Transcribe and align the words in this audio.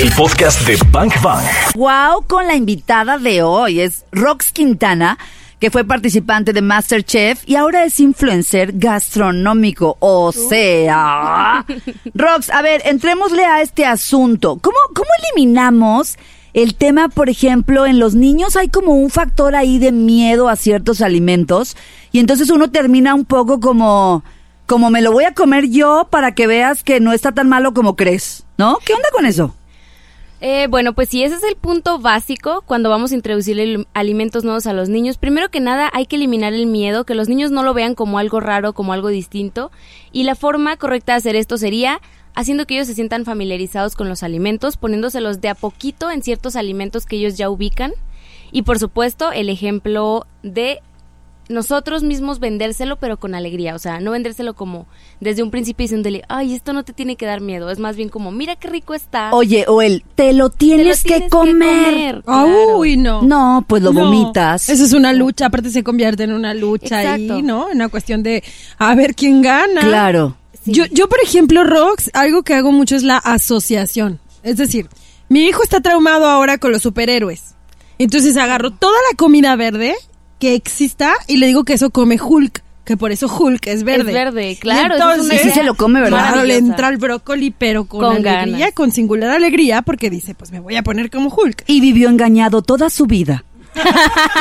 el 0.00 0.10
podcast 0.12 0.66
de 0.66 0.78
Bank 0.90 1.20
Bang. 1.20 1.44
Wow, 1.74 2.24
con 2.26 2.46
la 2.46 2.54
invitada 2.54 3.18
de 3.18 3.42
hoy 3.42 3.80
es 3.80 4.06
Rox 4.12 4.50
Quintana, 4.50 5.18
que 5.58 5.70
fue 5.70 5.84
participante 5.84 6.54
de 6.54 6.62
Masterchef 6.62 7.46
y 7.46 7.56
ahora 7.56 7.84
es 7.84 8.00
influencer 8.00 8.72
gastronómico. 8.72 9.98
O 10.00 10.32
sea, 10.32 11.66
Rox, 12.14 12.48
a 12.48 12.62
ver, 12.62 12.80
entrémosle 12.86 13.44
a 13.44 13.60
este 13.60 13.84
asunto. 13.84 14.58
¿Cómo, 14.62 14.78
cómo 14.94 15.08
eliminamos 15.34 16.16
el 16.54 16.76
tema, 16.76 17.10
por 17.10 17.28
ejemplo, 17.28 17.84
en 17.84 17.98
los 17.98 18.14
niños 18.14 18.56
hay 18.56 18.68
como 18.68 18.94
un 18.94 19.10
factor 19.10 19.54
ahí 19.54 19.78
de 19.78 19.92
miedo 19.92 20.48
a 20.48 20.56
ciertos 20.56 21.02
alimentos 21.02 21.76
y 22.10 22.20
entonces 22.20 22.48
uno 22.48 22.70
termina 22.70 23.14
un 23.14 23.26
poco 23.26 23.60
como 23.60 24.24
como 24.64 24.88
me 24.88 25.02
lo 25.02 25.12
voy 25.12 25.24
a 25.24 25.34
comer 25.34 25.68
yo 25.68 26.08
para 26.10 26.32
que 26.32 26.46
veas 26.46 26.84
que 26.84 27.00
no 27.00 27.12
está 27.12 27.32
tan 27.32 27.50
malo 27.50 27.74
como 27.74 27.96
crees, 27.96 28.44
¿no? 28.56 28.78
¿Qué 28.86 28.94
onda 28.94 29.08
con 29.12 29.26
eso? 29.26 29.56
Eh, 30.42 30.68
bueno, 30.70 30.94
pues 30.94 31.10
si 31.10 31.22
ese 31.22 31.34
es 31.34 31.44
el 31.44 31.56
punto 31.56 31.98
básico 31.98 32.62
cuando 32.66 32.88
vamos 32.88 33.12
a 33.12 33.14
introducir 33.14 33.86
alimentos 33.92 34.42
nuevos 34.42 34.66
a 34.66 34.72
los 34.72 34.88
niños. 34.88 35.18
Primero 35.18 35.50
que 35.50 35.60
nada 35.60 35.90
hay 35.92 36.06
que 36.06 36.16
eliminar 36.16 36.54
el 36.54 36.66
miedo, 36.66 37.04
que 37.04 37.14
los 37.14 37.28
niños 37.28 37.50
no 37.50 37.62
lo 37.62 37.74
vean 37.74 37.94
como 37.94 38.18
algo 38.18 38.40
raro, 38.40 38.72
como 38.72 38.94
algo 38.94 39.08
distinto. 39.08 39.70
Y 40.12 40.24
la 40.24 40.34
forma 40.34 40.78
correcta 40.78 41.12
de 41.12 41.18
hacer 41.18 41.36
esto 41.36 41.58
sería 41.58 42.00
haciendo 42.34 42.66
que 42.66 42.74
ellos 42.74 42.86
se 42.86 42.94
sientan 42.94 43.26
familiarizados 43.26 43.96
con 43.96 44.08
los 44.08 44.22
alimentos, 44.22 44.78
poniéndoselos 44.78 45.42
de 45.42 45.50
a 45.50 45.54
poquito 45.54 46.10
en 46.10 46.22
ciertos 46.22 46.56
alimentos 46.56 47.04
que 47.04 47.16
ellos 47.16 47.36
ya 47.36 47.50
ubican. 47.50 47.92
Y 48.50 48.62
por 48.62 48.78
supuesto, 48.78 49.32
el 49.32 49.50
ejemplo 49.50 50.26
de 50.42 50.80
nosotros 51.48 52.02
mismos 52.02 52.38
vendérselo, 52.38 52.96
pero 52.96 53.18
con 53.18 53.34
alegría. 53.34 53.74
O 53.74 53.78
sea, 53.78 54.00
no 54.00 54.12
vendérselo 54.12 54.54
como 54.54 54.86
desde 55.20 55.42
un 55.42 55.50
principio 55.50 55.84
diciéndole, 55.84 56.22
ay, 56.28 56.54
esto 56.54 56.72
no 56.72 56.84
te 56.84 56.92
tiene 56.92 57.16
que 57.16 57.26
dar 57.26 57.40
miedo. 57.40 57.70
Es 57.70 57.78
más 57.78 57.96
bien 57.96 58.08
como, 58.08 58.30
mira 58.30 58.56
qué 58.56 58.68
rico 58.68 58.94
está. 58.94 59.32
Oye, 59.32 59.64
o 59.68 59.82
el, 59.82 60.04
te 60.14 60.32
lo 60.32 60.50
tienes, 60.50 61.02
que 61.02 61.28
comer. 61.28 62.22
Uy, 62.76 62.96
no. 62.96 63.22
No, 63.22 63.64
pues 63.66 63.82
lo 63.82 63.92
vomitas. 63.92 64.68
Eso 64.68 64.84
es 64.84 64.92
una 64.92 65.12
lucha, 65.12 65.46
aparte 65.46 65.70
se 65.70 65.82
convierte 65.82 66.24
en 66.24 66.32
una 66.32 66.54
lucha 66.54 66.98
ahí, 66.98 67.42
¿no? 67.42 67.68
En 67.70 67.76
una 67.76 67.88
cuestión 67.88 68.22
de 68.22 68.44
a 68.78 68.94
ver 68.94 69.14
quién 69.14 69.42
gana. 69.42 69.80
Claro. 69.80 70.36
Yo, 70.66 70.84
yo, 70.86 71.08
por 71.08 71.20
ejemplo, 71.22 71.64
Rox, 71.64 72.10
algo 72.12 72.42
que 72.42 72.54
hago 72.54 72.70
mucho 72.70 72.94
es 72.94 73.02
la 73.02 73.16
asociación. 73.16 74.20
Es 74.42 74.56
decir, 74.56 74.88
mi 75.28 75.44
hijo 75.44 75.62
está 75.62 75.80
traumado 75.80 76.26
ahora 76.26 76.58
con 76.58 76.70
los 76.72 76.82
superhéroes. 76.82 77.54
Entonces 77.98 78.36
agarro 78.36 78.70
toda 78.70 78.96
la 79.10 79.16
comida 79.16 79.56
verde 79.56 79.94
que 80.40 80.54
exista 80.54 81.12
y 81.28 81.36
le 81.36 81.46
digo 81.46 81.62
que 81.62 81.74
eso 81.74 81.90
come 81.90 82.18
Hulk. 82.20 82.64
Que 82.84 82.96
por 82.96 83.12
eso 83.12 83.28
Hulk 83.28 83.68
es 83.68 83.84
verde. 83.84 84.10
Es 84.10 84.14
verde, 84.14 84.58
claro. 84.60 84.94
entonces, 84.94 85.42
sí 85.42 85.50
se 85.50 85.62
lo 85.62 85.76
come, 85.76 86.00
¿verdad? 86.00 86.32
Claro, 86.32 86.42
le 86.42 86.56
entra 86.56 86.88
el 86.88 86.96
brócoli, 86.96 87.52
pero 87.56 87.84
con, 87.84 88.26
alegría, 88.26 88.72
con 88.72 88.90
singular 88.90 89.30
alegría, 89.30 89.82
porque 89.82 90.10
dice, 90.10 90.34
pues 90.34 90.50
me 90.50 90.58
voy 90.58 90.74
a 90.74 90.82
poner 90.82 91.08
como 91.08 91.32
Hulk. 91.32 91.62
Y 91.68 91.80
vivió 91.80 92.08
engañado 92.08 92.62
toda 92.62 92.90
su 92.90 93.06
vida. 93.06 93.44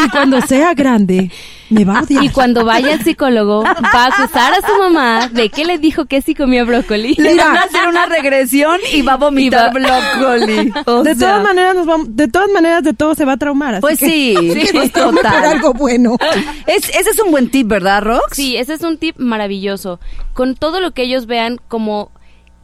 Y 0.05 0.09
cuando 0.09 0.41
sea 0.41 0.73
grande, 0.73 1.31
me 1.69 1.85
va 1.85 1.99
a 1.99 2.01
odiar. 2.03 2.23
Y 2.23 2.29
cuando 2.29 2.65
vaya 2.65 2.93
al 2.93 3.03
psicólogo, 3.03 3.63
va 3.63 3.73
a 3.73 4.05
acusar 4.07 4.53
a 4.53 4.67
su 4.67 4.77
mamá 4.79 5.29
de 5.29 5.49
que 5.49 5.65
le 5.65 5.77
dijo 5.77 6.05
que 6.05 6.21
sí 6.21 6.33
comió 6.35 6.65
brócoli. 6.65 7.15
Le 7.15 7.35
va 7.35 7.53
a 7.53 7.59
hacer 7.63 7.87
una 7.87 8.05
regresión 8.05 8.79
y 8.91 9.01
va 9.01 9.13
a 9.13 9.17
vomitar 9.17 9.71
brócoli. 9.73 10.71
de 11.03 11.15
todas 11.15 11.43
maneras, 11.43 11.75
nos 11.75 11.85
vamos, 11.85 12.15
de 12.15 12.27
todas 12.27 12.49
maneras, 12.49 12.83
de 12.83 12.93
todo 12.93 13.15
se 13.15 13.25
va 13.25 13.33
a 13.33 13.37
traumar. 13.37 13.79
pues 13.81 13.99
sí, 13.99 14.35
sí, 14.71 14.89
total. 14.89 15.43
algo 15.45 15.73
bueno. 15.73 16.17
Es, 16.65 16.89
ese 16.89 17.09
es 17.11 17.19
un 17.19 17.31
buen 17.31 17.49
tip, 17.49 17.67
¿verdad, 17.67 18.01
Rox? 18.01 18.35
Sí, 18.35 18.57
ese 18.57 18.73
es 18.73 18.81
un 18.81 18.97
tip 18.97 19.17
maravilloso. 19.17 19.99
Con 20.33 20.55
todo 20.55 20.79
lo 20.79 20.91
que 20.91 21.03
ellos 21.03 21.25
vean 21.25 21.59
como 21.67 22.11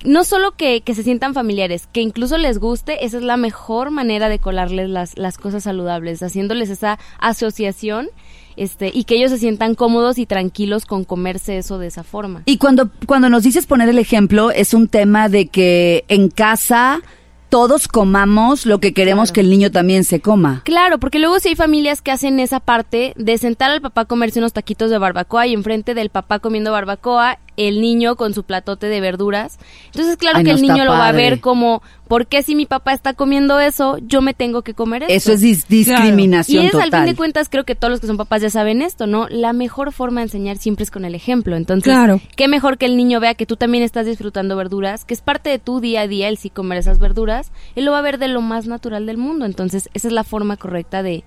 no 0.03 0.23
solo 0.23 0.51
que, 0.55 0.81
que, 0.81 0.93
se 0.93 1.03
sientan 1.03 1.33
familiares, 1.33 1.87
que 1.91 2.01
incluso 2.01 2.37
les 2.37 2.59
guste, 2.59 3.05
esa 3.05 3.17
es 3.17 3.23
la 3.23 3.37
mejor 3.37 3.91
manera 3.91 4.29
de 4.29 4.39
colarles 4.39 4.89
las, 4.89 5.17
las 5.17 5.37
cosas 5.37 5.63
saludables, 5.63 6.21
haciéndoles 6.21 6.69
esa 6.69 6.99
asociación 7.19 8.09
este, 8.55 8.91
y 8.93 9.03
que 9.05 9.15
ellos 9.15 9.31
se 9.31 9.37
sientan 9.37 9.75
cómodos 9.75 10.17
y 10.17 10.25
tranquilos 10.25 10.85
con 10.85 11.03
comerse 11.03 11.57
eso 11.57 11.77
de 11.77 11.87
esa 11.87 12.03
forma. 12.03 12.43
Y 12.45 12.57
cuando, 12.57 12.89
cuando 13.05 13.29
nos 13.29 13.43
dices 13.43 13.65
poner 13.65 13.89
el 13.89 13.99
ejemplo, 13.99 14.51
es 14.51 14.73
un 14.73 14.87
tema 14.87 15.29
de 15.29 15.47
que 15.47 16.05
en 16.07 16.29
casa 16.29 17.01
todos 17.49 17.87
comamos 17.87 18.65
lo 18.65 18.79
que 18.79 18.93
queremos 18.93 19.31
que 19.31 19.41
el 19.41 19.49
niño 19.49 19.71
también 19.71 20.03
se 20.03 20.19
coma. 20.19 20.61
Claro, 20.65 20.99
porque 20.99 21.19
luego 21.19 21.39
si 21.39 21.49
hay 21.49 21.55
familias 21.55 22.01
que 22.01 22.11
hacen 22.11 22.39
esa 22.39 22.59
parte 22.59 23.13
de 23.15 23.37
sentar 23.37 23.71
al 23.71 23.81
papá 23.81 24.01
a 24.01 24.05
comerse 24.05 24.39
unos 24.39 24.53
taquitos 24.53 24.89
de 24.89 24.97
barbacoa 24.97 25.47
y 25.47 25.53
enfrente 25.53 25.93
del 25.93 26.09
papá 26.09 26.39
comiendo 26.39 26.71
barbacoa 26.71 27.39
el 27.57 27.81
niño 27.81 28.15
con 28.15 28.33
su 28.33 28.43
platote 28.43 28.87
de 28.87 29.01
verduras. 29.01 29.59
Entonces, 29.87 30.17
claro 30.17 30.43
que 30.43 30.51
el 30.51 30.61
niño 30.61 30.85
lo 30.85 30.91
va 30.91 31.07
a 31.07 31.11
ver 31.11 31.39
como, 31.39 31.81
¿por 32.07 32.27
qué 32.27 32.43
si 32.43 32.55
mi 32.55 32.65
papá 32.65 32.93
está 32.93 33.13
comiendo 33.13 33.59
eso, 33.59 33.97
yo 33.99 34.21
me 34.21 34.33
tengo 34.33 34.61
que 34.61 34.73
comer 34.73 35.03
eso? 35.03 35.11
Eso 35.11 35.33
es 35.33 35.67
discriminación 35.67 36.63
Y 36.63 36.67
es, 36.67 36.75
al 36.75 36.91
fin 36.91 37.05
de 37.05 37.15
cuentas, 37.15 37.49
creo 37.49 37.63
que 37.63 37.75
todos 37.75 37.91
los 37.91 37.99
que 37.99 38.07
son 38.07 38.17
papás 38.17 38.41
ya 38.41 38.49
saben 38.49 38.81
esto, 38.81 39.07
¿no? 39.07 39.27
La 39.29 39.53
mejor 39.53 39.91
forma 39.91 40.21
de 40.21 40.25
enseñar 40.25 40.57
siempre 40.57 40.83
es 40.83 40.91
con 40.91 41.05
el 41.05 41.15
ejemplo. 41.15 41.55
Entonces, 41.55 41.95
qué 42.35 42.47
mejor 42.47 42.77
que 42.77 42.85
el 42.85 42.97
niño 42.97 43.19
vea 43.19 43.35
que 43.35 43.45
tú 43.45 43.55
también 43.55 43.83
estás 43.83 44.05
disfrutando 44.05 44.55
verduras, 44.55 45.05
que 45.05 45.13
es 45.13 45.21
parte 45.21 45.49
de 45.49 45.59
tu 45.59 45.79
día 45.79 46.01
a 46.01 46.07
día 46.07 46.29
el 46.29 46.37
sí 46.37 46.49
comer 46.49 46.79
esas 46.79 46.99
verduras, 46.99 47.51
él 47.75 47.85
lo 47.85 47.91
va 47.91 47.99
a 47.99 48.01
ver 48.01 48.17
de 48.17 48.27
lo 48.27 48.41
más 48.41 48.67
natural 48.67 49.05
del 49.05 49.17
mundo. 49.17 49.45
Entonces, 49.45 49.89
esa 49.93 50.07
es 50.07 50.13
la 50.13 50.23
forma 50.23 50.57
correcta 50.57 51.03
de 51.03 51.23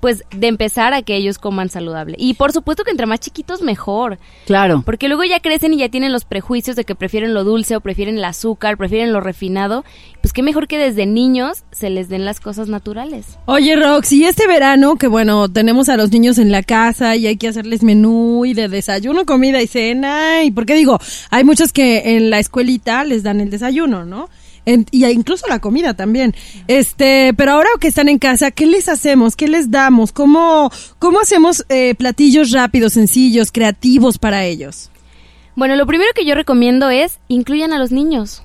pues 0.00 0.24
de 0.30 0.46
empezar 0.46 0.94
a 0.94 1.02
que 1.02 1.16
ellos 1.16 1.38
coman 1.38 1.68
saludable. 1.68 2.16
Y 2.18 2.34
por 2.34 2.52
supuesto 2.52 2.84
que 2.84 2.90
entre 2.90 3.06
más 3.06 3.20
chiquitos 3.20 3.62
mejor. 3.62 4.18
Claro. 4.46 4.82
Porque 4.84 5.08
luego 5.08 5.24
ya 5.24 5.40
crecen 5.40 5.74
y 5.74 5.78
ya 5.78 5.88
tienen 5.88 6.12
los 6.12 6.24
prejuicios 6.24 6.76
de 6.76 6.84
que 6.84 6.94
prefieren 6.94 7.34
lo 7.34 7.44
dulce 7.44 7.76
o 7.76 7.80
prefieren 7.80 8.18
el 8.18 8.24
azúcar, 8.24 8.76
prefieren 8.76 9.12
lo 9.12 9.20
refinado. 9.20 9.84
Pues 10.20 10.32
qué 10.32 10.42
mejor 10.42 10.68
que 10.68 10.78
desde 10.78 11.06
niños 11.06 11.64
se 11.72 11.90
les 11.90 12.08
den 12.08 12.24
las 12.24 12.40
cosas 12.40 12.68
naturales. 12.68 13.38
Oye, 13.46 13.76
Roxy, 13.76 14.24
este 14.24 14.46
verano 14.46 14.96
que 14.96 15.08
bueno, 15.08 15.50
tenemos 15.50 15.88
a 15.88 15.96
los 15.96 16.10
niños 16.10 16.38
en 16.38 16.52
la 16.52 16.62
casa 16.62 17.16
y 17.16 17.26
hay 17.26 17.36
que 17.36 17.48
hacerles 17.48 17.82
menú 17.82 18.44
y 18.44 18.54
de 18.54 18.68
desayuno, 18.68 19.24
comida 19.24 19.62
y 19.62 19.66
cena. 19.66 20.42
Y 20.44 20.50
porque 20.50 20.74
digo, 20.74 20.98
hay 21.30 21.44
muchos 21.44 21.72
que 21.72 22.16
en 22.16 22.30
la 22.30 22.38
escuelita 22.38 23.04
les 23.04 23.22
dan 23.22 23.40
el 23.40 23.50
desayuno, 23.50 24.04
¿no? 24.04 24.28
Y 24.66 25.06
incluso 25.06 25.46
la 25.48 25.60
comida 25.60 25.94
también. 25.94 26.34
Este, 26.66 27.32
pero 27.36 27.52
ahora 27.52 27.68
que 27.80 27.88
están 27.88 28.08
en 28.08 28.18
casa, 28.18 28.50
¿qué 28.50 28.66
les 28.66 28.88
hacemos? 28.88 29.36
¿Qué 29.36 29.48
les 29.48 29.70
damos? 29.70 30.12
¿Cómo, 30.12 30.70
cómo 30.98 31.20
hacemos 31.20 31.64
eh, 31.68 31.94
platillos 31.94 32.50
rápidos, 32.50 32.94
sencillos, 32.94 33.52
creativos 33.52 34.18
para 34.18 34.44
ellos? 34.44 34.90
Bueno, 35.54 35.76
lo 35.76 35.86
primero 35.86 36.10
que 36.14 36.26
yo 36.26 36.34
recomiendo 36.34 36.90
es 36.90 37.18
incluyan 37.28 37.72
a 37.72 37.78
los 37.78 37.92
niños. 37.92 38.42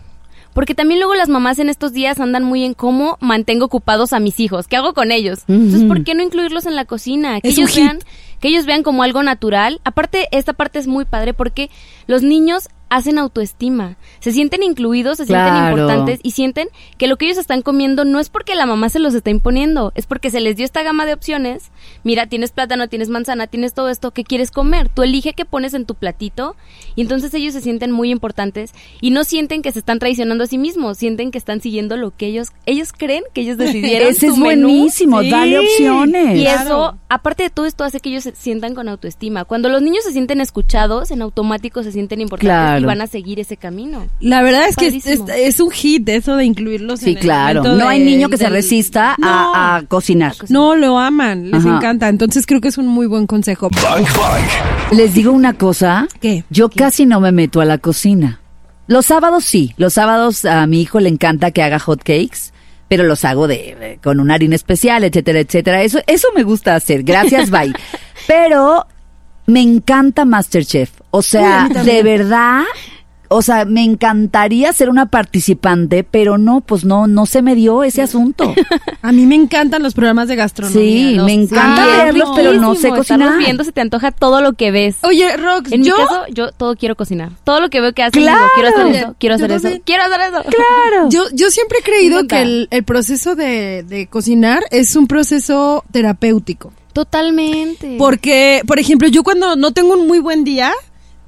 Porque 0.54 0.76
también 0.76 1.00
luego 1.00 1.16
las 1.16 1.30
mamás 1.30 1.60
en 1.60 1.70
estos 1.70 1.94
días 1.94 2.20
andan 2.20 2.44
muy 2.44 2.66
en 2.66 2.74
cómo 2.74 3.18
mantengo 3.22 3.66
ocupados 3.66 4.12
a 4.12 4.20
mis 4.20 4.40
hijos, 4.40 4.68
qué 4.68 4.76
hago 4.76 4.94
con 4.94 5.12
ellos. 5.12 5.40
Entonces, 5.48 5.86
¿por 5.86 6.04
qué 6.04 6.14
no 6.14 6.24
incluirlos 6.24 6.66
en 6.66 6.76
la 6.76 6.84
cocina? 6.84 7.40
Que 7.40 7.50
ellos 7.50 7.74
vean, 7.74 8.00
que 8.42 8.50
ellos 8.50 8.66
vean 8.66 8.84
como 8.84 9.04
algo 9.04 9.24
natural. 9.24 9.80
Aparte, 9.86 10.28
esta 10.32 10.52
parte 10.52 10.80
es 10.80 10.88
muy 10.88 11.06
padre 11.06 11.34
porque 11.34 11.70
los 12.06 12.22
niños 12.22 12.68
hacen 12.92 13.18
autoestima, 13.18 13.96
se 14.20 14.34
sienten 14.34 14.64
incluidos, 14.64 15.18
se 15.18 15.26
sienten 15.26 15.56
importantes 15.56 16.20
y 16.24 16.32
sienten 16.32 16.68
que 16.98 17.08
lo 17.08 17.16
que 17.16 17.26
ellos 17.26 17.38
están 17.38 17.62
comiendo 17.62 18.04
no 18.04 18.20
es 18.20 18.30
porque 18.30 18.54
la 18.54 18.66
mamá 18.66 18.90
se 18.90 19.00
los 19.00 19.14
está 19.14 19.30
imponiendo, 19.30 19.94
es 19.96 20.06
porque 20.08 20.30
se 20.30 20.42
les 20.42 20.58
dio 20.58 20.66
esta 20.66 20.84
gama 20.84 21.06
de 21.06 21.14
opciones. 21.14 21.72
Mira, 22.04 22.28
tienes 22.28 22.52
plátano, 22.52 22.90
tienes 22.90 23.08
manzana, 23.08 23.48
tienes 23.48 23.74
todo 23.74 23.88
esto, 23.88 24.12
¿qué 24.12 24.26
quieres 24.26 24.52
comer? 24.52 24.90
Tú 24.90 25.04
elige 25.04 25.32
qué 25.32 25.46
pones 25.46 25.74
en 25.74 25.86
tu 25.86 25.96
platito 25.96 26.58
y 26.96 27.02
entonces 27.02 27.34
ellos 27.34 27.54
se 27.54 27.62
sienten 27.62 27.92
muy 27.92 28.12
importantes 28.12 28.74
y 29.00 29.12
no 29.12 29.24
sienten 29.24 29.62
que 29.62 29.72
se 29.72 29.80
están 29.80 30.00
traicionando 30.00 30.44
a 30.44 30.48
sí 30.48 30.58
mismos, 30.58 30.98
sienten 30.98 31.32
que 31.32 31.38
están 31.38 31.62
siguiendo 31.62 31.96
lo 31.96 32.12
que 32.12 32.26
ellos 32.26 32.50
ellos 32.66 32.92
creen 32.92 33.24
que 33.34 33.40
ellos 33.40 33.58
decidieron. 33.58 34.10
Ese 34.10 34.28
es 34.28 34.38
buenísimo, 34.38 35.24
dale 35.24 35.60
opciones. 35.60 36.38
Y 36.38 36.46
eso, 36.46 36.98
aparte 37.08 37.44
de 37.44 37.50
todo 37.52 37.66
esto, 37.66 37.86
hace 37.86 38.02
que 38.02 38.10
ellos 38.10 38.24
se 38.24 38.36
sientan 38.36 38.76
con 38.76 38.90
autoestima. 38.90 39.46
Cuando 39.46 39.70
los 39.70 39.82
niños 39.82 40.04
se 40.04 40.12
sienten 40.12 40.42
escuchados, 40.42 41.12
en 41.12 41.22
automático 41.22 41.84
se 41.84 41.94
sienten 41.94 42.20
importantes 42.20 42.81
y 42.82 42.86
van 42.86 43.02
a 43.02 43.08
seguir 43.08 43.40
ese 43.40 43.58
camino. 43.58 44.08
La 44.20 44.42
verdad 44.42 44.68
es, 44.68 44.76
que 44.76 44.88
es, 45.48 45.60
un 45.60 45.72
hit 45.72 46.08
eso 46.10 46.36
de 46.36 46.46
incluirlos. 46.46 47.00
Sí, 47.00 47.16
claro. 47.16 47.64
no 47.64 47.88
hay 47.88 48.04
niño 48.04 48.30
que 48.30 48.38
se 48.38 48.50
resista 48.50 49.16
a, 49.22 49.84
cocinar. 49.88 50.34
No, 50.50 50.76
lo 50.76 50.98
aman, 50.98 51.52
les 51.52 51.66
encanta. 51.66 52.10
Entonces 52.10 52.46
creo 52.46 52.62
que 52.62 52.68
es 52.68 52.78
un 52.78 52.88
muy 52.88 53.08
buen 53.08 53.28
consejo. 53.28 53.70
Les 54.92 55.14
digo 55.14 55.32
una 55.32 55.54
cosa. 55.54 56.08
¿Qué? 56.20 56.44
Yo 56.50 56.70
casi 56.70 57.06
no 57.06 57.20
me 57.20 57.32
meto 57.32 57.62
a 57.62 57.66
la 57.66 57.78
cocina. 57.78 58.40
Los 58.88 59.06
sábados 59.06 59.46
sí. 59.46 59.74
Los 59.78 59.94
sábados 59.94 60.46
a 60.46 60.66
mi 60.68 60.82
hijo 60.82 61.00
le 61.00 61.10
encanta 61.10 61.52
que 61.52 61.64
haga 61.64 61.80
hot 61.80 62.00
cakes 62.04 62.52
pero 62.92 63.06
los 63.06 63.24
hago 63.24 63.48
de, 63.48 64.00
con 64.04 64.20
un 64.20 64.32
harina 64.32 64.54
especial, 64.54 65.06
etcétera, 65.06 65.40
etcétera. 65.40 65.82
Eso, 65.82 66.00
eso 66.08 66.28
me 66.36 66.44
gusta 66.44 66.76
hacer. 66.76 67.04
Gracias, 67.04 67.50
bye. 67.50 67.72
pero 68.28 68.86
me 69.46 69.62
encanta 69.62 70.26
Masterchef. 70.26 71.01
O 71.12 71.22
sea, 71.22 71.68
de 71.70 72.04
verdad, 72.04 72.64
o 73.34 73.42
sea, 73.42 73.64
me 73.66 73.84
encantaría 73.84 74.74
ser 74.74 74.90
una 74.90 75.06
participante, 75.06 76.04
pero 76.04 76.38
no, 76.38 76.60
pues 76.62 76.84
no, 76.84 77.08
no 77.08 77.26
se 77.26 77.42
me 77.42 77.56
dio 77.56 77.84
ese 77.84 78.02
asunto. 78.02 78.54
A 79.02 79.12
mí 79.14 79.26
me 79.26 79.36
encantan 79.36 79.84
los 79.84 79.94
programas 79.94 80.28
de 80.28 80.36
gastronomía. 80.36 80.82
Sí, 80.82 81.16
los 81.16 81.26
me 81.26 81.34
encanta 81.34 81.86
verlos, 81.86 82.30
pero 82.36 82.54
no 82.54 82.76
sé 82.76 82.90
cocinar. 82.90 83.22
estarlos 83.22 83.38
viendo 83.38 83.64
se 83.64 83.72
te 83.72 83.82
antoja 83.82 84.12
todo 84.12 84.42
lo 84.42 84.54
que 84.54 84.72
ves. 84.72 84.98
Oye, 85.04 85.36
Rox, 85.38 85.72
En 85.72 85.84
yo... 85.84 85.96
mi 85.98 86.04
caso, 86.04 86.24
yo 86.30 86.52
todo 86.52 86.76
quiero 86.76 86.96
cocinar. 86.96 87.32
Todo 87.46 87.62
lo 87.62 87.70
que 87.70 87.80
veo 87.82 87.94
que 87.94 88.04
hacen, 88.04 88.22
Claro. 88.22 88.40
digo, 88.40 88.52
quiero 88.56 88.70
hacer 88.70 88.96
eso, 88.96 89.16
quiero 89.18 89.36
hacer 89.36 89.52
eso, 89.52 89.82
quiero 89.86 90.04
hacer 90.04 90.22
eso. 90.22 90.44
Claro. 90.90 91.10
Yo, 91.10 91.24
yo 91.34 91.50
siempre 91.52 91.80
he 91.80 91.84
creído 91.84 92.28
que 92.28 92.42
el, 92.42 92.68
el 92.72 92.84
proceso 92.84 93.36
de, 93.36 93.84
de 93.84 94.08
cocinar 94.08 94.62
es 94.72 94.96
un 94.96 95.08
proceso 95.08 95.84
terapéutico. 95.92 96.74
Totalmente. 96.94 97.96
Porque, 97.98 98.62
por 98.68 98.78
ejemplo, 98.80 99.08
yo 99.08 99.24
cuando 99.24 99.56
no 99.56 99.72
tengo 99.72 99.94
un 99.94 100.08
muy 100.08 100.20
buen 100.20 100.44
día, 100.44 100.72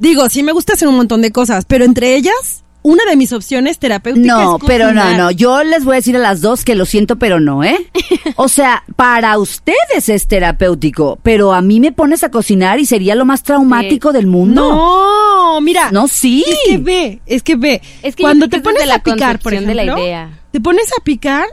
digo, 0.04 0.30
sí 0.30 0.44
me 0.44 0.52
gusta 0.52 0.74
hacer 0.74 0.88
un 0.88 0.96
montón 0.98 1.22
de 1.24 1.32
cosas, 1.32 1.66
pero 1.66 1.84
entre 1.86 2.16
ellas, 2.16 2.64
una 2.84 3.06
de 3.06 3.16
mis 3.16 3.32
opciones 3.32 3.80
terapéuticas 3.80 4.28
No, 4.28 4.58
es 4.58 4.64
pero 4.68 4.94
no, 4.94 5.18
no. 5.18 5.32
Yo 5.32 5.64
les 5.64 5.86
voy 5.86 5.94
a 5.94 5.96
decir 5.96 6.16
a 6.18 6.20
las 6.20 6.42
dos 6.42 6.66
que 6.66 6.76
lo 6.76 6.86
siento, 6.86 7.16
pero 7.18 7.40
no, 7.40 7.64
¿eh? 7.64 7.90
O 8.36 8.50
sea, 8.50 8.84
para 8.96 9.38
ustedes 9.38 10.10
es 10.10 10.28
terapéutico, 10.28 11.18
pero 11.24 11.54
a 11.54 11.62
mí 11.62 11.80
me 11.80 11.92
pones 11.92 12.24
a 12.24 12.30
cocinar 12.30 12.80
y 12.80 12.86
sería 12.86 13.16
lo 13.16 13.26
más 13.26 13.44
traumático 13.44 14.12
del 14.12 14.28
mundo. 14.28 14.70
No, 14.70 15.62
mira. 15.62 15.92
No, 15.92 16.08
sí. 16.08 16.44
Es 16.48 16.58
que 16.68 16.78
ve, 16.78 17.22
es 17.26 17.42
que 17.44 17.56
ve. 17.56 17.82
Es 18.02 18.16
que 18.16 18.24
cuando 18.24 18.50
te 18.50 18.60
pones 18.60 18.90
a 18.92 19.00
picar, 19.00 19.40
por 19.40 19.54
concepción 19.54 19.66
de 19.68 19.76
la 19.76 19.84
ejemplo, 19.84 20.04
idea. 20.04 20.40
te 20.52 20.60
pones 20.60 20.88
a 21.00 21.02
picar 21.04 21.46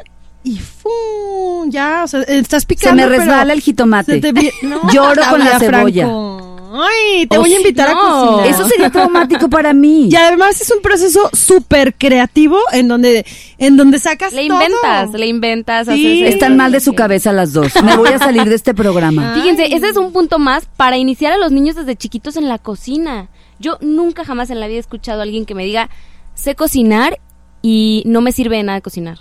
y 0.43 0.59
¡fum! 0.59 1.71
ya, 1.71 2.03
o 2.05 2.09
sea, 2.09 2.23
estás 2.23 2.63
Se 2.63 2.67
picando. 2.67 3.03
me 3.03 3.09
pero 3.09 3.21
resbala 3.21 3.53
el 3.53 3.61
jitomate. 3.61 4.21
se 4.21 4.33
te 4.33 4.53
no, 4.63 4.91
Lloro 4.91 5.23
con 5.31 5.39
la 5.41 5.59
cebolla. 5.59 6.05
Franco. 6.07 6.50
Ay, 6.73 7.27
te 7.27 7.37
O 7.37 7.41
voy 7.41 7.51
a 7.53 7.57
sí, 7.57 7.63
invitar 7.63 7.91
no. 7.93 7.99
a 8.01 8.27
cocinar. 8.37 8.47
Eso 8.47 8.69
sería 8.69 8.91
traumático 8.93 9.49
para 9.51 9.73
mí. 9.73 10.09
Y 10.11 10.15
además 10.17 10.61
es 10.61 10.71
un 10.71 10.81
proceso 10.83 11.29
súper 11.33 11.95
creativo 11.95 12.59
en 12.73 12.89
donde, 12.89 13.27
en 13.59 13.77
donde 13.77 13.99
sacas 13.99 14.33
Le 14.33 14.47
todo. 14.47 14.63
inventas, 14.63 15.13
le 15.13 15.27
inventas. 15.27 15.87
Sí. 15.89 16.23
haces 16.23 16.35
Están 16.35 16.57
mal 16.57 16.73
de 16.73 16.81
su 16.81 16.95
cabeza 16.95 17.33
las 17.33 17.53
dos. 17.53 17.73
Me 17.83 17.97
voy 17.97 18.11
a 18.11 18.19
salir 18.19 18.45
de 18.49 18.55
este 18.55 18.75
programa. 18.75 19.35
Fíjense, 19.41 19.75
ese 19.75 19.89
es 19.89 19.97
un 19.97 20.13
punto 20.13 20.39
más 20.39 20.67
para 20.77 20.97
iniciar 20.97 21.33
a 21.33 21.39
los 21.39 21.51
niños 21.53 21.77
desde 21.77 21.97
chiquitos 21.97 22.37
en 22.37 22.49
la 22.49 22.59
cocina. 22.59 23.29
Yo 23.59 23.77
nunca 23.81 24.25
jamás 24.25 24.51
en 24.51 24.61
la 24.61 24.67
vida 24.69 24.77
he 24.77 24.81
escuchado 24.81 25.21
a 25.21 25.23
alguien 25.25 25.45
que 25.47 25.55
me 25.55 25.65
diga, 25.65 25.91
sé 26.35 26.55
cocinar 26.55 27.19
y 27.63 28.03
no 28.07 28.21
me 28.21 28.33
sirve 28.33 28.57
de 28.57 28.63
nada 28.63 28.81
cocinar. 28.81 29.19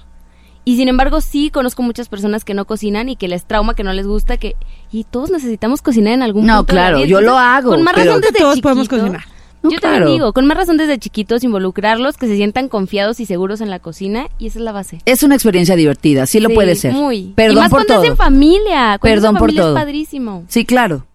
Y 0.69 0.77
sin 0.77 0.87
embargo, 0.87 1.19
sí 1.19 1.49
conozco 1.49 1.81
muchas 1.81 2.09
personas 2.09 2.43
que 2.45 2.53
no 2.53 2.65
cocinan 2.65 3.09
y 3.09 3.15
que 3.15 3.27
les 3.27 3.43
trauma, 3.45 3.73
que 3.73 3.83
no 3.83 3.91
les 3.91 4.05
gusta, 4.05 4.37
que... 4.37 4.55
Y 4.91 5.03
todos 5.03 5.31
necesitamos 5.31 5.81
cocinar 5.81 6.13
en 6.13 6.21
algún 6.21 6.45
No, 6.45 6.57
punto. 6.57 6.75
la 6.75 6.89
claro, 6.89 7.05
yo 7.05 7.21
lo 7.21 7.39
hago, 7.39 7.71
Con 7.71 7.81
más 7.81 7.95
pero- 7.95 8.05
razón 8.11 8.21
desde 8.21 8.37
todos 8.37 8.61
podemos 8.61 8.85
chiquito- 8.87 9.01
cocinar. 9.01 9.23
No, 9.63 9.71
yo 9.71 9.79
claro. 9.79 9.95
también 9.95 10.13
digo, 10.19 10.31
con 10.31 10.45
más 10.45 10.55
razón 10.57 10.77
desde 10.77 10.99
chiquitos 10.99 11.43
involucrarlos, 11.43 12.17
que 12.17 12.27
se 12.27 12.35
sientan 12.35 12.69
confiados 12.69 13.19
y 13.19 13.25
seguros 13.25 13.61
en 13.61 13.71
la 13.71 13.79
cocina, 13.79 14.27
y 14.37 14.45
esa 14.45 14.59
es 14.59 14.63
la 14.63 14.71
base. 14.71 14.99
Es 15.05 15.23
una 15.23 15.33
experiencia 15.33 15.75
divertida, 15.75 16.27
sí 16.27 16.39
lo 16.39 16.49
Sí, 16.49 16.53
puede 16.55 16.75
ser. 16.75 16.93
Muy. 16.93 17.17
y 17.17 17.33
Perdón 17.35 17.55
más 17.63 17.69
por 17.71 17.79
cuando 17.79 17.93
todo. 17.95 18.03
es 18.03 18.09
en 18.11 18.15
familia. 18.17 18.97
Cuando 18.99 19.01
Perdón 19.01 19.35
es 19.35 19.41
en 19.41 19.45
por 19.47 19.53
todo. 19.55 19.75
Es 19.75 19.83
padrísimo. 19.83 20.43
Sí, 20.49 20.65
claro. 20.65 21.07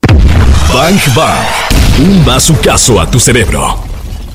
Bang 0.74 0.98
Bang. 1.14 1.46
Un 2.00 2.24
bazucazo 2.26 3.00
a 3.00 3.08
tu 3.08 3.20
cerebro. 3.20 3.78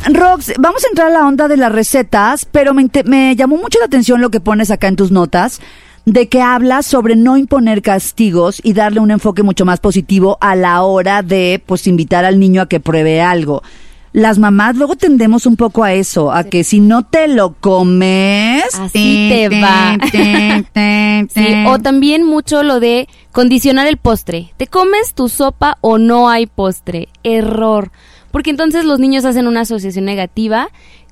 Rox, 0.08 0.54
vamos 0.58 0.84
a 0.86 0.88
entrar 0.90 1.08
a 1.08 1.12
la 1.12 1.28
onda 1.28 1.48
de 1.48 1.58
las 1.58 1.72
recetas, 1.72 2.46
pero 2.46 2.74
me, 2.74 3.36
llamó 3.36 3.58
mucho 3.58 3.80
la 3.80 3.86
atención 3.86 4.22
lo 4.22 4.30
que 4.30 4.40
pones 4.40 4.72
acá 4.72 4.88
en 4.88 4.96
tus 4.96 5.12
notas, 5.12 5.60
de 6.06 6.28
que 6.28 6.42
hablas 6.42 6.86
sobre 6.86 7.16
no 7.16 7.38
imponer 7.38 7.82
castigos 7.82 8.62
y 8.64 8.74
darle 8.74 9.02
un 9.02 9.12
enfoque 9.12 9.44
mucho 9.44 9.66
más 9.66 9.80
positivo 9.80 10.38
a 10.42 10.56
la 10.56 10.82
hora 10.84 11.22
de, 11.22 11.62
pues, 11.66 11.86
invitar 11.88 12.26
al 12.26 12.40
niño 12.40 12.62
a 12.62 12.68
que 12.68 12.80
pruebe 12.80 13.22
algo. 13.22 13.62
Las 14.12 14.40
mamás 14.40 14.76
luego 14.76 14.96
tendemos 14.96 15.46
un 15.46 15.56
poco 15.56 15.84
a 15.84 15.94
eso, 15.94 16.32
a 16.32 16.44
que 16.44 16.64
si 16.64 16.80
no 16.80 17.04
te 17.04 17.28
lo 17.28 17.54
comes... 17.54 18.64
Así 18.74 19.30
te 19.32 19.50
va. 19.62 19.98
Sí, 21.34 21.66
o 21.68 21.80
también 21.80 22.26
mucho 22.26 22.64
lo 22.64 22.80
de 22.80 23.08
condicionar 23.34 23.88
el 23.88 23.98
postre. 23.98 24.54
¿Te 24.56 24.68
comes 24.68 25.14
tu 25.14 25.28
sopa 25.28 25.78
o 25.82 25.98
no 25.98 26.30
hay 26.30 26.48
postre? 26.48 27.10
Error. 27.24 27.92
Porque 28.32 28.50
entonces 28.50 28.86
los 28.86 29.00
niños 29.00 29.26
hacen 29.26 29.48
una 29.48 29.62
asociación 29.62 30.06
negativa 30.06 30.70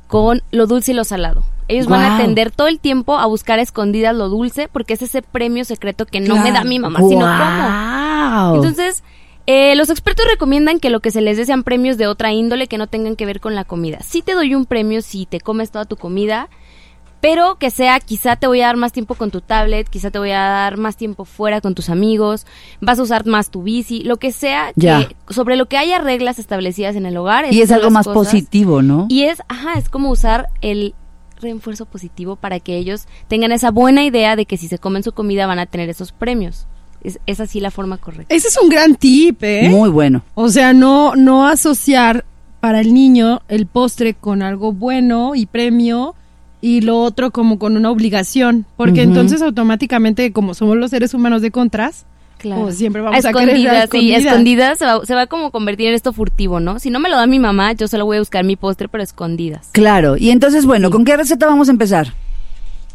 con 0.08 0.42
lo 0.52 0.68
dulce 0.68 0.92
y 0.92 0.96
lo 0.96 1.04
salado. 1.04 1.44
Ellos 1.68 1.88
van 1.88 2.14
a 2.14 2.18
tender 2.18 2.52
todo 2.52 2.68
el 2.68 2.80
tiempo 2.80 3.18
a 3.18 3.26
buscar 3.26 3.60
a 3.60 3.62
escondidas 3.62 4.16
lo 4.16 4.30
dulce 4.30 4.70
porque 4.72 4.94
es 4.94 5.02
ese 5.02 5.22
premio 5.22 5.66
secreto 5.66 6.06
que 6.06 6.22
no 6.22 6.38
me 6.38 6.52
da 6.54 6.64
mi 6.64 6.80
mamá, 6.80 7.00
sino 7.00 7.26
como. 7.26 8.56
Entonces, 8.56 9.04
eh, 9.48 9.76
los 9.76 9.90
expertos 9.90 10.26
recomiendan 10.30 10.80
que 10.80 10.90
lo 10.90 11.02
que 11.02 11.12
se 11.12 11.20
les 11.20 11.36
dé 11.36 11.46
sean 11.46 11.64
premios 11.64 11.98
de 11.98 12.08
otra 12.08 12.32
índole 12.32 12.68
que 12.68 12.78
no 12.78 12.88
tengan 12.88 13.18
que 13.18 13.26
ver 13.26 13.42
con 13.42 13.54
la 13.54 13.66
comida. 13.66 14.00
Sí 14.02 14.22
te 14.22 14.34
doy 14.34 14.56
un 14.56 14.66
premio 14.66 15.02
si 15.02 15.26
te 15.26 15.42
comes 15.42 15.72
toda 15.72 15.86
tu 15.86 15.98
comida, 15.98 16.50
pero 17.22 17.56
que 17.58 17.70
sea 17.72 18.00
quizá 18.00 18.36
te 18.36 18.48
voy 18.48 18.62
a 18.62 18.68
dar 18.68 18.78
más 18.78 18.92
tiempo 18.94 19.16
con 19.16 19.32
tu 19.32 19.42
tablet, 19.42 19.90
quizá 19.90 20.12
te 20.12 20.20
voy 20.20 20.32
a 20.32 20.40
dar 20.42 20.78
más 20.78 20.98
tiempo 20.98 21.26
fuera 21.26 21.62
con 21.62 21.74
tus 21.76 21.90
amigos, 21.90 22.46
vas 22.82 23.00
a 23.00 23.04
usar 23.04 23.26
más 23.26 23.50
tu 23.50 23.64
bici, 23.64 24.04
lo 24.04 24.18
que 24.18 24.32
sea, 24.32 24.72
Ya. 24.76 25.08
que 25.08 25.16
sobre 25.34 25.56
lo 25.56 25.68
que 25.68 25.78
haya 25.78 26.00
reglas 26.00 26.40
establecidas 26.40 26.96
en 26.96 27.06
el 27.06 27.18
hogar. 27.18 27.52
y 27.54 27.62
es 27.62 27.72
algo 27.72 27.90
más 27.90 28.06
cosas. 28.06 28.32
positivo, 28.34 28.82
¿no? 28.82 29.06
Y 29.10 29.24
es, 29.24 29.42
ajá, 29.48 29.74
es 29.80 29.90
como 29.90 30.10
usar 30.10 30.48
el 30.62 30.94
refuerzo 31.40 31.86
positivo 31.86 32.36
para 32.36 32.60
que 32.60 32.78
ellos 32.78 33.08
tengan 33.28 33.52
esa 33.52 33.70
buena 33.72 34.04
idea 34.04 34.36
de 34.36 34.46
que 34.46 34.58
si 34.58 34.68
se 34.68 34.80
comen 34.80 35.04
su 35.04 35.12
comida 35.12 35.46
van 35.48 35.60
a 35.60 35.66
tener 35.68 35.90
esos 35.90 36.12
premios. 36.12 36.66
Es, 37.04 37.20
es 37.28 37.40
así 37.40 37.60
la 37.60 37.70
forma 37.70 37.98
correcta. 37.98 38.34
Ese 38.34 38.48
es 38.48 38.58
un 38.62 38.70
gran 38.70 38.96
tip, 38.96 39.44
¿eh? 39.44 39.70
Muy 39.70 39.90
bueno. 39.90 40.24
O 40.34 40.50
sea, 40.50 40.74
no, 40.74 41.16
no 41.16 41.48
asociar 41.48 42.26
para 42.60 42.80
el 42.82 42.92
niño 42.94 43.42
el 43.50 43.68
postre 43.68 44.16
con 44.16 44.42
algo 44.42 44.74
bueno 44.74 45.36
y 45.36 45.46
premio 45.46 46.16
y 46.62 46.82
lo 46.82 47.00
otro 47.00 47.32
como 47.32 47.60
con 47.60 47.78
una 47.78 47.92
obligación, 47.92 48.66
porque 48.76 49.02
entonces 49.04 49.42
automáticamente 49.42 50.32
como 50.32 50.54
somos 50.54 50.78
los 50.78 50.92
seres 50.92 51.14
humanos 51.14 51.42
de 51.42 51.52
contras, 51.52 52.06
Claro. 52.38 52.64
Pues 52.64 52.78
siempre 52.78 53.02
vamos 53.02 53.26
a 53.26 53.30
escondidas, 53.30 53.56
querer 53.58 53.68
a 53.68 53.88
sí, 53.88 54.14
escondidas. 54.14 54.26
escondidas 54.26 54.78
se 54.78 54.86
va, 54.86 55.06
se 55.06 55.16
va 55.16 55.28
como 55.28 55.48
a 55.48 55.52
convertir 55.52 55.88
en 55.88 55.96
esto 55.96 56.14
furtivo, 56.14 56.60
¿no? 56.60 56.80
Si 56.80 56.90
no 56.90 57.00
me 57.00 57.10
lo 57.10 57.16
da 57.16 57.26
mi 57.26 57.40
mamá, 57.40 57.74
yo 57.74 57.88
solo 57.88 58.06
voy 58.06 58.18
a 58.18 58.20
buscar 58.20 58.44
mi 58.44 58.56
postre, 58.56 58.88
pero 58.88 59.04
escondidas. 59.04 59.70
Claro. 59.72 60.18
Y 60.18 60.30
entonces, 60.30 60.66
bueno, 60.66 60.92
¿con 60.92 61.04
qué 61.04 61.18
receta 61.18 61.48
vamos 61.48 61.68
a 61.68 61.72
empezar? 61.72 62.14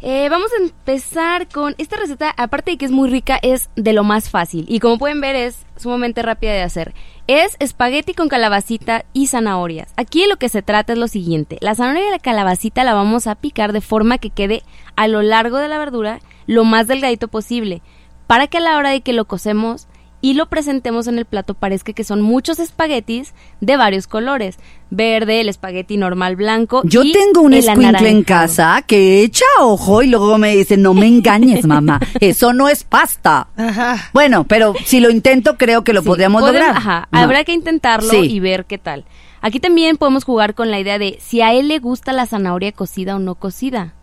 Eh, 0.00 0.28
vamos 0.28 0.50
a 0.58 0.62
empezar 0.62 1.48
con 1.48 1.74
esta 1.78 1.96
receta, 1.96 2.32
aparte 2.36 2.72
de 2.72 2.76
que 2.76 2.84
es 2.84 2.90
muy 2.90 3.08
rica, 3.08 3.38
es 3.40 3.68
de 3.76 3.92
lo 3.92 4.04
más 4.04 4.30
fácil. 4.30 4.64
Y 4.68 4.80
como 4.80 4.98
pueden 4.98 5.20
ver, 5.20 5.36
es 5.36 5.64
sumamente 5.76 6.22
rápida 6.22 6.52
de 6.52 6.62
hacer. 6.62 6.94
Es 7.28 7.56
espagueti 7.60 8.14
con 8.14 8.28
calabacita 8.28 9.04
y 9.12 9.28
zanahorias. 9.28 9.92
Aquí 9.96 10.26
lo 10.26 10.38
que 10.38 10.48
se 10.48 10.60
trata 10.60 10.92
es 10.92 10.98
lo 10.98 11.06
siguiente. 11.06 11.56
La 11.60 11.76
zanahoria 11.76 12.08
y 12.08 12.10
la 12.10 12.18
calabacita 12.18 12.82
la 12.82 12.94
vamos 12.94 13.28
a 13.28 13.36
picar 13.36 13.72
de 13.72 13.80
forma 13.80 14.18
que 14.18 14.30
quede 14.30 14.64
a 14.96 15.06
lo 15.06 15.22
largo 15.22 15.58
de 15.58 15.68
la 15.68 15.78
verdura 15.78 16.18
lo 16.46 16.64
más 16.64 16.88
delgadito 16.88 17.28
posible. 17.28 17.80
Para 18.26 18.48
que 18.48 18.58
a 18.58 18.60
la 18.60 18.76
hora 18.76 18.90
de 18.90 19.02
que 19.02 19.12
lo 19.12 19.26
cocemos 19.26 19.86
y 20.22 20.32
lo 20.34 20.46
presentemos 20.48 21.06
en 21.08 21.18
el 21.18 21.26
plato 21.26 21.52
parezca 21.52 21.92
que 21.92 22.04
son 22.04 22.22
muchos 22.22 22.58
espaguetis 22.58 23.34
de 23.60 23.76
varios 23.76 24.06
colores. 24.06 24.56
Verde, 24.88 25.40
el 25.40 25.48
espagueti 25.48 25.96
normal 25.98 26.36
blanco. 26.36 26.80
Yo 26.84 27.02
y 27.02 27.12
tengo 27.12 27.40
un 27.42 27.52
escuincle 27.54 28.08
en 28.08 28.22
casa 28.22 28.82
que 28.86 29.22
echa 29.22 29.44
ojo 29.60 30.02
y 30.02 30.06
luego 30.06 30.38
me 30.38 30.54
dice, 30.56 30.76
no 30.78 30.94
me 30.94 31.06
engañes, 31.06 31.66
mamá, 31.66 32.00
eso 32.20 32.52
no 32.54 32.68
es 32.68 32.84
pasta. 32.84 33.48
Ajá. 33.56 34.10
Bueno, 34.14 34.44
pero 34.44 34.72
si 34.86 35.00
lo 35.00 35.10
intento, 35.10 35.58
creo 35.58 35.82
que 35.84 35.92
lo 35.92 36.02
Sí, 36.02 36.06
podríamos 36.06 36.40
podemos- 36.42 36.60
lograr. 36.60 36.76
Ajá, 36.76 37.08
No. 37.10 37.18
habrá 37.18 37.44
que 37.44 37.52
intentarlo 37.52 38.10
Sí. 38.10 38.18
y 38.30 38.40
ver 38.40 38.64
qué 38.66 38.78
tal. 38.78 39.04
Aquí 39.40 39.58
también 39.58 39.96
podemos 39.96 40.22
jugar 40.24 40.54
con 40.54 40.70
la 40.70 40.78
idea 40.78 40.98
de 41.00 41.18
si 41.20 41.40
a 41.42 41.52
él 41.52 41.66
le 41.66 41.80
gusta 41.80 42.12
la 42.12 42.26
zanahoria 42.26 42.70
cocida 42.70 43.16
o 43.16 43.18
no 43.18 43.34
cocida. 43.34 43.94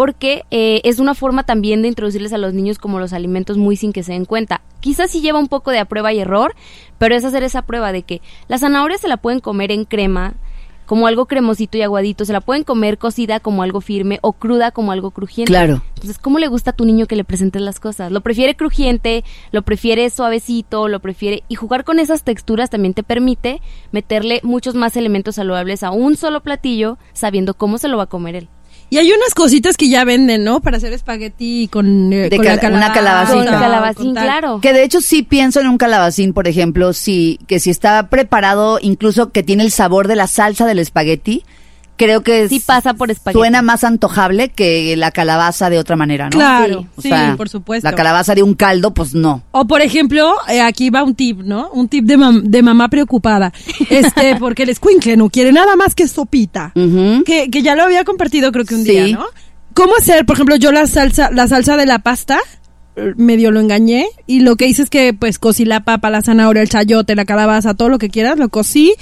Porque 0.00 0.46
eh, 0.50 0.80
es 0.84 0.98
una 0.98 1.14
forma 1.14 1.42
también 1.42 1.82
de 1.82 1.88
introducirles 1.88 2.32
a 2.32 2.38
los 2.38 2.54
niños 2.54 2.78
como 2.78 2.98
los 2.98 3.12
alimentos 3.12 3.58
muy 3.58 3.76
sin 3.76 3.92
que 3.92 4.02
se 4.02 4.14
den 4.14 4.24
cuenta. 4.24 4.62
Quizás 4.80 5.10
sí 5.10 5.20
lleva 5.20 5.38
un 5.38 5.48
poco 5.48 5.72
de 5.72 5.78
a 5.78 5.84
prueba 5.84 6.10
y 6.10 6.20
error, 6.20 6.54
pero 6.96 7.14
es 7.14 7.22
hacer 7.22 7.42
esa 7.42 7.60
prueba 7.60 7.92
de 7.92 8.02
que 8.02 8.22
la 8.48 8.56
zanahoria 8.56 8.96
se 8.96 9.08
la 9.08 9.18
pueden 9.18 9.40
comer 9.40 9.70
en 9.72 9.84
crema, 9.84 10.36
como 10.86 11.06
algo 11.06 11.26
cremosito 11.26 11.76
y 11.76 11.82
aguadito, 11.82 12.24
se 12.24 12.32
la 12.32 12.40
pueden 12.40 12.64
comer 12.64 12.96
cocida 12.96 13.40
como 13.40 13.62
algo 13.62 13.82
firme 13.82 14.20
o 14.22 14.32
cruda 14.32 14.70
como 14.70 14.90
algo 14.90 15.10
crujiente. 15.10 15.52
Claro. 15.52 15.82
Entonces, 15.96 16.16
¿cómo 16.16 16.38
le 16.38 16.48
gusta 16.48 16.70
a 16.70 16.74
tu 16.74 16.86
niño 16.86 17.04
que 17.04 17.14
le 17.14 17.24
presentes 17.24 17.60
las 17.60 17.78
cosas? 17.78 18.10
¿Lo 18.10 18.22
prefiere 18.22 18.56
crujiente? 18.56 19.22
¿Lo 19.52 19.60
prefiere 19.60 20.08
suavecito? 20.08 20.88
¿Lo 20.88 21.00
prefiere...? 21.00 21.44
Y 21.48 21.56
jugar 21.56 21.84
con 21.84 21.98
esas 21.98 22.24
texturas 22.24 22.70
también 22.70 22.94
te 22.94 23.02
permite 23.02 23.60
meterle 23.92 24.40
muchos 24.44 24.74
más 24.74 24.96
elementos 24.96 25.34
saludables 25.34 25.82
a 25.82 25.90
un 25.90 26.16
solo 26.16 26.40
platillo, 26.40 26.96
sabiendo 27.12 27.52
cómo 27.52 27.76
se 27.76 27.88
lo 27.88 27.98
va 27.98 28.04
a 28.04 28.06
comer 28.06 28.34
él. 28.34 28.48
Y 28.90 28.98
hay 28.98 29.10
unas 29.12 29.34
cositas 29.34 29.76
que 29.76 29.88
ya 29.88 30.04
venden, 30.04 30.42
¿no? 30.42 30.60
Para 30.60 30.76
hacer 30.78 30.92
espagueti 30.92 31.68
con, 31.68 32.12
eh, 32.12 32.28
De 32.28 32.36
con 32.36 32.44
la 32.44 32.58
cala- 32.58 32.76
una 32.76 32.92
calabacita. 32.92 33.36
Con 33.36 33.60
calabacín, 33.60 34.04
con 34.06 34.14
claro. 34.14 34.60
Que 34.60 34.72
de 34.72 34.82
hecho 34.82 35.00
sí 35.00 35.22
pienso 35.22 35.60
en 35.60 35.68
un 35.68 35.78
calabacín, 35.78 36.32
por 36.32 36.48
ejemplo, 36.48 36.92
si, 36.92 37.38
que 37.46 37.60
si 37.60 37.70
está 37.70 38.08
preparado, 38.08 38.78
incluso 38.82 39.30
que 39.30 39.42
tiene 39.44 39.62
el 39.62 39.70
sabor 39.70 40.08
de 40.08 40.16
la 40.16 40.26
salsa 40.26 40.66
del 40.66 40.80
espagueti, 40.80 41.44
creo 42.04 42.22
que 42.22 42.48
Sí 42.48 42.56
es- 42.56 42.64
pasa 42.64 42.94
por 42.94 43.10
espagueti. 43.10 43.38
suena 43.38 43.62
más 43.62 43.84
antojable 43.84 44.48
que 44.48 44.96
la 44.96 45.10
calabaza 45.10 45.68
de 45.70 45.78
otra 45.78 45.96
manera, 45.96 46.24
¿no? 46.24 46.30
Claro, 46.30 46.86
O 46.96 47.02
sí, 47.02 47.08
sea, 47.08 47.34
por 47.36 47.48
supuesto. 47.48 47.88
La 47.88 47.94
calabaza 47.94 48.34
de 48.34 48.42
un 48.42 48.54
caldo, 48.54 48.94
pues 48.94 49.14
no. 49.14 49.42
O 49.52 49.66
por 49.66 49.82
ejemplo, 49.82 50.32
eh, 50.48 50.60
aquí 50.62 50.88
va 50.90 51.02
un 51.04 51.14
tip, 51.14 51.40
¿no? 51.42 51.68
Un 51.72 51.88
tip 51.88 52.04
de, 52.06 52.16
mam- 52.16 52.42
de 52.42 52.62
mamá 52.62 52.88
preocupada. 52.88 53.52
Este, 53.90 54.36
porque 54.36 54.62
el 54.62 54.70
escuincle 54.70 55.16
no 55.16 55.28
quiere 55.30 55.52
nada 55.52 55.76
más 55.76 55.94
que 55.94 56.08
sopita. 56.08 56.72
Que, 56.74 57.50
que 57.50 57.62
ya 57.62 57.74
lo 57.74 57.82
había 57.84 58.04
compartido 58.04 58.50
creo 58.52 58.64
que 58.64 58.74
un 58.74 58.84
Sí. 58.84 58.90
día, 58.92 59.08
¿no? 59.16 59.26
¿Cómo 59.74 59.92
hacer, 59.98 60.24
por 60.26 60.36
ejemplo, 60.36 60.56
yo 60.56 60.72
la 60.72 60.86
salsa, 60.86 61.30
la 61.30 61.46
salsa 61.48 61.76
de 61.76 61.86
la 61.86 61.98
pasta? 62.00 62.38
eh, 62.96 63.12
medio 63.16 63.52
lo 63.52 63.60
engañé 63.60 64.06
y 64.26 64.40
lo 64.40 64.56
que 64.56 64.66
hice 64.66 64.82
es 64.82 64.90
que 64.90 65.14
pues 65.14 65.38
cocí 65.38 65.64
la 65.64 65.84
papa, 65.84 66.10
la 66.10 66.22
zanahoria, 66.22 66.60
el 66.62 66.68
chayote, 66.68 67.14
la 67.14 67.24
calabaza, 67.24 67.74
todo 67.74 67.88
lo 67.88 67.98
que 67.98 68.08
quieras, 68.10 68.36
lo 68.36 68.48
cocí 68.48 68.94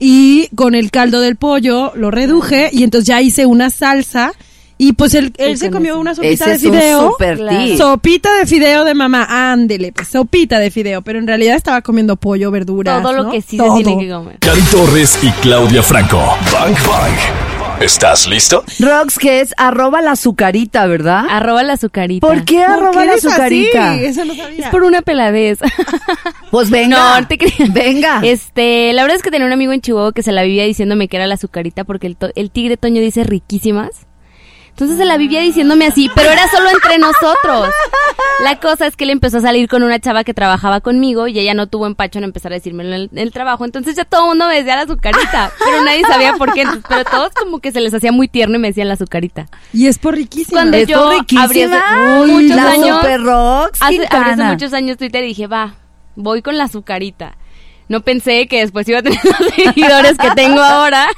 y 0.00 0.48
con 0.56 0.74
el 0.74 0.90
caldo 0.90 1.20
del 1.20 1.36
pollo 1.36 1.92
lo 1.94 2.10
reduje 2.10 2.70
y 2.72 2.82
entonces 2.82 3.06
ya 3.06 3.20
hice 3.20 3.46
una 3.46 3.70
salsa 3.70 4.32
y 4.78 4.94
pues 4.94 5.12
él, 5.12 5.30
él 5.36 5.58
se 5.58 5.70
comió 5.70 5.92
eso. 5.92 6.00
una 6.00 6.14
sopita 6.14 6.32
Ese 6.32 6.50
de 6.50 6.54
es 6.54 6.62
un 6.64 6.72
fideo. 7.18 7.36
Claro. 7.36 7.76
Sopita 7.76 8.34
de 8.34 8.46
fideo 8.46 8.84
de 8.86 8.94
mamá, 8.94 9.26
ándele, 9.52 9.92
pues 9.92 10.08
sopita 10.08 10.58
de 10.58 10.70
fideo, 10.70 11.02
pero 11.02 11.18
en 11.18 11.26
realidad 11.26 11.54
estaba 11.54 11.82
comiendo 11.82 12.16
pollo, 12.16 12.50
verduras, 12.50 13.02
Todo 13.02 13.12
lo 13.12 13.22
¿no? 13.24 13.30
que 13.30 13.42
sí 13.42 13.58
Todo. 13.58 13.76
se 13.76 13.84
tiene 13.84 14.06
que 14.06 14.10
comer. 14.10 14.38
Cari 14.40 14.62
Torres 14.62 15.18
y 15.22 15.30
Claudia 15.42 15.82
Franco. 15.82 16.16
Bang 16.50 16.74
Bang. 16.86 17.49
¿Estás 17.80 18.26
listo? 18.26 18.62
Rox, 18.78 19.18
que 19.18 19.40
es 19.40 19.54
arroba 19.56 20.02
la 20.02 20.12
azucarita, 20.12 20.86
¿verdad? 20.86 21.24
Arroba 21.30 21.62
la 21.62 21.72
azucarita. 21.74 22.26
¿Por 22.26 22.44
qué 22.44 22.56
¿Por 22.56 22.64
arroba 22.70 23.00
qué 23.02 23.06
la 23.06 23.14
azucarita? 23.14 23.94
Eso 23.96 24.24
no 24.26 24.34
sabía. 24.34 24.66
Es 24.66 24.70
por 24.70 24.82
una 24.84 25.02
peladez. 25.02 25.58
Pues 26.50 26.68
venga. 26.68 26.96
No, 27.14 27.20
no 27.20 27.28
te 27.28 27.38
creas. 27.38 27.72
Venga. 27.72 28.20
Este, 28.24 28.92
la 28.92 29.02
verdad 29.02 29.16
es 29.16 29.22
que 29.22 29.30
tenía 29.30 29.46
un 29.46 29.52
amigo 29.52 29.72
en 29.72 29.80
Chihuahua 29.80 30.12
que 30.12 30.24
se 30.24 30.32
la 30.32 30.42
vivía 30.42 30.64
diciéndome 30.64 31.06
que 31.06 31.16
era 31.16 31.28
la 31.28 31.34
azucarita 31.34 31.84
porque 31.84 32.08
el, 32.08 32.16
to- 32.16 32.32
el 32.34 32.50
tigre 32.50 32.76
Toño 32.76 33.00
dice 33.00 33.22
riquísimas. 33.22 33.90
Entonces 34.70 34.96
se 34.98 35.04
la 35.04 35.16
vivía 35.16 35.40
diciéndome 35.42 35.86
así, 35.86 36.10
pero 36.14 36.30
era 36.30 36.48
solo 36.48 36.70
entre 36.70 36.98
nosotros. 36.98 37.68
La 38.42 38.58
cosa 38.58 38.86
es 38.86 38.96
que 38.96 39.04
él 39.04 39.10
empezó 39.10 39.38
a 39.38 39.40
salir 39.42 39.68
con 39.68 39.82
una 39.82 39.98
chava 40.00 40.24
que 40.24 40.32
trabajaba 40.34 40.80
conmigo 40.80 41.28
y 41.28 41.38
ella 41.38 41.52
no 41.54 41.66
tuvo 41.66 41.86
empacho 41.86 42.18
en 42.18 42.24
empezar 42.24 42.52
a 42.52 42.54
decirme 42.56 42.84
en 42.86 42.92
el, 42.92 43.08
en 43.12 43.18
el 43.18 43.32
trabajo. 43.32 43.64
Entonces 43.64 43.96
ya 43.96 44.04
todo 44.04 44.22
el 44.22 44.28
mundo 44.30 44.46
me 44.48 44.56
decía 44.56 44.76
la 44.76 44.82
azucarita, 44.82 45.52
pero 45.64 45.84
nadie 45.84 46.02
sabía 46.04 46.34
por 46.34 46.52
qué. 46.54 46.62
Entonces, 46.62 46.84
pero 46.88 47.04
todos 47.04 47.32
como 47.34 47.60
que 47.60 47.70
se 47.72 47.80
les 47.80 47.92
hacía 47.92 48.12
muy 48.12 48.28
tierno 48.28 48.56
y 48.56 48.58
me 48.58 48.68
decían 48.68 48.88
la 48.88 48.94
azucarita. 48.94 49.46
Y 49.72 49.86
es 49.86 49.98
por 49.98 50.14
riquísimo. 50.14 50.56
Cuando 50.56 50.76
Es 50.78 50.88
yo 50.88 51.10
riquísima. 51.10 51.44
abrí 51.44 51.62
hace 51.62 52.20
Uy, 52.22 52.30
muchos 52.32 52.56
la 52.56 52.70
años, 52.70 52.96
Super 53.00 53.20
hace, 53.20 54.06
abrí 54.10 54.30
hace 54.30 54.42
muchos 54.44 54.72
años 54.72 54.96
Twitter 54.96 55.22
y 55.24 55.28
dije, 55.28 55.46
va, 55.46 55.74
voy 56.16 56.40
con 56.42 56.56
la 56.56 56.64
azucarita. 56.64 57.36
No 57.90 58.02
pensé 58.02 58.46
que 58.46 58.60
después 58.60 58.88
iba 58.88 59.00
a 59.00 59.02
tener 59.02 59.18
los 59.24 59.52
seguidores 59.52 60.16
que 60.16 60.30
tengo 60.36 60.60
ahora. 60.60 61.08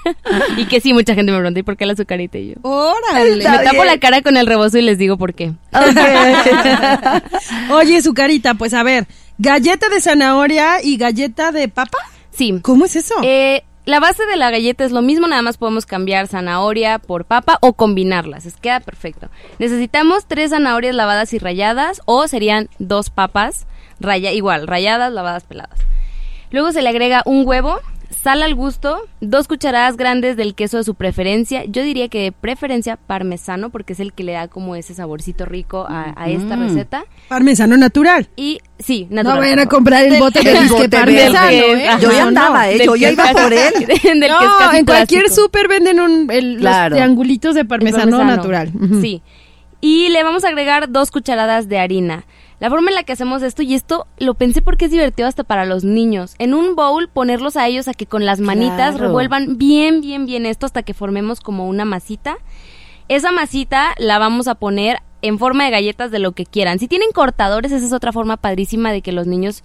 y 0.56 0.64
que 0.64 0.80
sí, 0.80 0.94
mucha 0.94 1.14
gente 1.14 1.30
me 1.30 1.36
pregunta, 1.36 1.60
¿y 1.60 1.62
por 1.62 1.76
qué 1.76 1.84
la 1.84 1.92
azucarita? 1.92 2.38
Y 2.38 2.48
yo, 2.48 2.54
Órale. 2.62 3.44
Está 3.44 3.58
me 3.58 3.64
tapo 3.64 3.84
la 3.84 3.98
cara 3.98 4.22
con 4.22 4.38
el 4.38 4.46
rebozo 4.46 4.78
y 4.78 4.82
les 4.82 4.96
digo 4.96 5.18
por 5.18 5.34
qué. 5.34 5.52
Oye, 7.70 8.00
su 8.00 8.14
carita, 8.14 8.54
pues 8.54 8.72
a 8.72 8.82
ver, 8.84 9.06
galleta 9.36 9.90
de 9.90 10.00
zanahoria 10.00 10.82
y 10.82 10.96
galleta 10.96 11.52
de 11.52 11.68
papa. 11.68 11.98
Sí. 12.30 12.58
¿Cómo 12.62 12.86
es 12.86 12.96
eso? 12.96 13.16
Eh, 13.22 13.64
la 13.84 14.00
base 14.00 14.24
de 14.24 14.38
la 14.38 14.50
galleta 14.50 14.86
es 14.86 14.92
lo 14.92 15.02
mismo, 15.02 15.26
nada 15.26 15.42
más 15.42 15.58
podemos 15.58 15.84
cambiar 15.84 16.26
zanahoria 16.26 17.00
por 17.00 17.26
papa 17.26 17.58
o 17.60 17.74
combinarlas, 17.74 18.46
es 18.46 18.56
queda 18.56 18.80
perfecto. 18.80 19.28
Necesitamos 19.58 20.24
tres 20.26 20.52
zanahorias 20.52 20.94
lavadas 20.94 21.34
y 21.34 21.38
rayadas 21.38 22.00
o 22.06 22.26
serían 22.28 22.70
dos 22.78 23.10
papas, 23.10 23.66
raya, 24.00 24.32
igual, 24.32 24.66
rayadas, 24.66 25.12
lavadas, 25.12 25.44
peladas. 25.44 25.78
Luego 26.52 26.70
se 26.72 26.82
le 26.82 26.88
agrega 26.88 27.22
un 27.26 27.46
huevo, 27.46 27.80
sal 28.22 28.42
al 28.42 28.54
gusto, 28.54 29.00
dos 29.20 29.48
cucharadas 29.48 29.96
grandes 29.96 30.36
del 30.36 30.54
queso 30.54 30.76
de 30.76 30.84
su 30.84 30.94
preferencia, 30.94 31.64
yo 31.64 31.82
diría 31.82 32.08
que 32.08 32.20
de 32.24 32.32
preferencia 32.32 32.96
parmesano 32.96 33.70
porque 33.70 33.94
es 33.94 34.00
el 34.00 34.12
que 34.12 34.22
le 34.22 34.32
da 34.32 34.46
como 34.48 34.76
ese 34.76 34.94
saborcito 34.94 35.44
rico 35.44 35.86
a, 35.88 36.14
a 36.16 36.28
esta 36.28 36.56
Mm. 36.56 36.60
receta. 36.68 37.04
Parmesano 37.28 37.76
natural. 37.76 38.28
Y 38.36 38.60
sí, 38.78 39.06
No 39.10 39.16
natural. 39.24 39.38
vayan 39.40 39.58
a 39.58 39.66
comprar 39.66 40.04
el 40.04 40.20
bote 40.20 40.40
de 40.42 40.60
disque 40.60 40.88
parmesano. 40.88 41.48
¿eh? 41.50 41.86
Yo 42.00 42.12
ya 42.12 42.22
No, 42.22 42.28
andaba, 42.28 42.66
no. 42.66 42.70
¿eh? 42.70 42.82
Yo 42.84 42.94
ya 42.96 43.08
que 43.08 43.14
iba 43.14 43.32
por 43.32 43.52
él. 43.52 43.72
No, 44.28 44.58
casi 44.58 44.76
en 44.76 44.84
cualquier 44.84 45.28
súper 45.30 45.66
venden 45.68 45.98
un, 45.98 46.30
el, 46.30 46.58
Claro. 46.58 46.90
los 46.90 46.98
triangulitos 46.98 47.54
de 47.56 47.64
parmesano, 47.64 48.22
natural. 48.24 48.70
Sí. 49.00 49.22
Y 49.80 50.10
le 50.10 50.22
vamos 50.22 50.44
a 50.44 50.48
agregar 50.48 50.92
dos 50.92 51.10
cucharadas 51.10 51.68
de 51.68 51.78
harina. 51.80 52.24
La 52.62 52.70
forma 52.70 52.90
en 52.90 52.94
la 52.94 53.02
que 53.02 53.12
hacemos 53.12 53.42
esto, 53.42 53.62
y 53.62 53.74
esto 53.74 54.06
lo 54.18 54.34
pensé 54.34 54.62
porque 54.62 54.84
es 54.84 54.92
divertido 54.92 55.26
hasta 55.26 55.42
para 55.42 55.66
los 55.66 55.82
niños. 55.82 56.36
En 56.38 56.54
un 56.54 56.76
bowl 56.76 57.08
ponerlos 57.08 57.56
a 57.56 57.66
ellos 57.66 57.88
a 57.88 57.92
que 57.92 58.06
con 58.06 58.24
las 58.24 58.38
manitas 58.38 58.92
Claro. 58.92 59.08
revuelvan 59.08 59.58
bien, 59.58 60.00
bien, 60.00 60.26
bien 60.26 60.46
esto 60.46 60.64
hasta 60.64 60.84
que 60.84 60.94
formemos 60.94 61.40
como 61.40 61.66
una 61.66 61.84
masita. 61.84 62.36
Esa 63.08 63.32
masita 63.32 63.96
la 63.98 64.20
vamos 64.20 64.46
a 64.46 64.54
poner 64.54 64.98
en 65.22 65.40
forma 65.40 65.64
de 65.64 65.72
galletas 65.72 66.12
de 66.12 66.20
lo 66.20 66.32
que 66.36 66.46
quieran. 66.46 66.78
Si 66.78 66.86
tienen 66.86 67.10
cortadores, 67.10 67.72
esa 67.72 67.84
es 67.84 67.92
otra 67.92 68.12
forma 68.12 68.36
padrísima 68.36 68.92
de 68.92 69.02
que 69.02 69.10
los 69.10 69.26
niños 69.26 69.64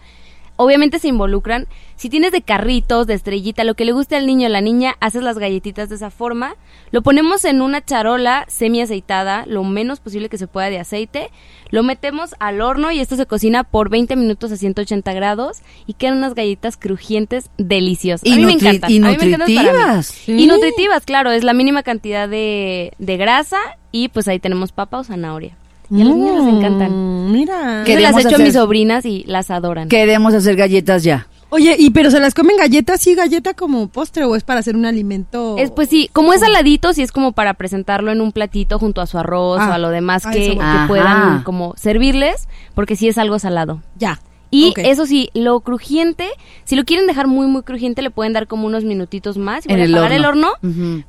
obviamente 0.58 1.00
se 1.00 1.08
involucran. 1.08 1.68
Si 1.96 2.10
tienes 2.10 2.32
de 2.32 2.42
carritos, 2.42 3.08
de 3.08 3.14
estrellita, 3.14 3.64
lo 3.64 3.76
que 3.76 3.86
le 3.86 3.92
guste 3.92 4.16
al 4.16 4.28
niño 4.28 4.48
o 4.48 4.52
la 4.52 4.62
niña, 4.62 4.96
haces 5.00 5.24
las 5.24 5.40
galletitas 5.40 5.90
de 5.90 5.96
esa 5.96 6.12
forma. 6.12 6.56
Lo 6.92 7.02
ponemos 7.02 7.46
en 7.46 7.62
una 7.62 7.84
charola 7.84 8.46
semi 8.48 8.82
aceitada, 8.82 9.46
lo 9.48 9.64
menos 9.64 10.00
posible 10.00 10.30
que 10.30 10.38
se 10.38 10.48
pueda 10.48 10.70
de 10.70 10.80
aceite. 10.80 11.32
Lo 11.70 11.84
metemos 11.84 12.36
al 12.40 12.62
horno 12.62 12.92
y 12.92 13.00
esto 13.00 13.16
se 13.16 13.26
cocina 13.26 13.64
por 13.64 13.90
20 13.90 14.16
minutos 14.16 14.52
a 14.52 14.58
180 14.58 15.14
grados 15.14 15.60
y 15.86 15.94
quedan 15.94 16.18
unas 16.18 16.36
galletas 16.36 16.78
crujientes 16.78 17.50
deliciosas. 17.58 18.28
Y 18.28 18.34
a 18.34 18.36
mí 18.36 18.46
me 18.46 18.54
encantan. 18.54 18.92
y 18.92 18.98
a 18.98 19.00
mí 19.00 19.06
me 19.06 19.14
encantan 19.14 19.40
nutritivas. 19.40 20.06
Sí. 20.08 20.34
Y 20.34 20.48
nutritivas, 20.48 21.06
claro, 21.06 21.32
es 21.32 21.44
la 21.44 21.54
mínima 21.54 21.84
cantidad 21.84 22.28
de, 22.30 22.94
de 22.98 23.18
grasa 23.18 23.58
y 23.92 24.10
pues 24.10 24.28
ahí 24.28 24.40
tenemos 24.40 24.72
papa 24.72 25.00
o 25.00 25.04
zanahoria. 25.04 25.56
Y 25.90 26.02
a 26.02 26.06
los 26.06 26.16
niños 26.18 26.44
les 26.46 26.54
encantan. 26.56 26.92
Mm, 26.92 27.32
Mira. 27.32 27.84
Yo 27.86 28.00
las 28.00 28.16
he 28.18 28.20
hecho 28.20 28.30
a 28.30 28.32
hacer- 28.34 28.46
mis 28.46 28.54
sobrinas 28.54 29.06
y 29.06 29.24
las 29.28 29.50
adoran. 29.52 29.88
Queremos 29.90 30.34
hacer 30.34 30.56
galletas 30.56 31.04
ya. 31.04 31.28
Oye, 31.50 31.78
¿y 31.80 31.92
pero 31.92 32.12
se 32.12 32.20
las 32.20 32.34
comen 32.34 32.58
galletas, 32.58 33.00
sí, 33.00 33.16
galleta 33.16 33.54
como 33.54 33.88
postre 33.88 34.26
o 34.26 34.36
es 34.36 34.44
para 34.44 34.60
hacer 34.60 34.76
un 34.76 34.86
alimento? 34.86 35.56
Es 35.58 35.72
pues 35.72 35.88
sí, 35.88 36.10
como 36.12 36.34
es 36.34 36.42
saladito, 36.42 36.92
sí 36.92 37.02
es 37.04 37.14
como 37.14 37.32
para 37.32 37.54
presentarlo 37.54 38.12
en 38.12 38.20
un 38.20 38.34
platito 38.34 38.80
junto 38.80 39.00
a 39.00 39.06
su 39.08 39.18
arroz 39.18 39.60
Ah, 39.62 39.70
o 39.70 39.74
a 39.74 39.78
lo 39.78 39.90
demás 39.90 40.26
que, 40.28 40.50
que 40.58 40.88
puedan 40.90 41.44
como 41.44 41.74
servirles, 41.78 42.50
porque 42.76 42.98
sí 42.98 43.08
es 43.08 43.18
algo 43.18 43.40
salado. 43.40 43.82
Ya. 43.98 44.20
Y 44.50 44.74
eso 44.78 45.06
sí, 45.06 45.30
lo 45.34 45.60
crujiente, 45.60 46.30
si 46.64 46.76
lo 46.76 46.86
quieren 46.86 47.08
dejar 47.08 47.28
muy 47.28 47.48
muy 47.48 47.64
crujiente, 47.64 48.02
le 48.02 48.12
pueden 48.12 48.34
dar 48.34 48.48
como 48.48 48.66
unos 48.68 48.84
minutitos 48.84 49.38
más, 49.38 49.66
En 49.66 49.72
igual 49.72 49.82
el 49.90 49.96
apagar 49.96 50.12
el 50.14 50.26
horno. 50.26 50.50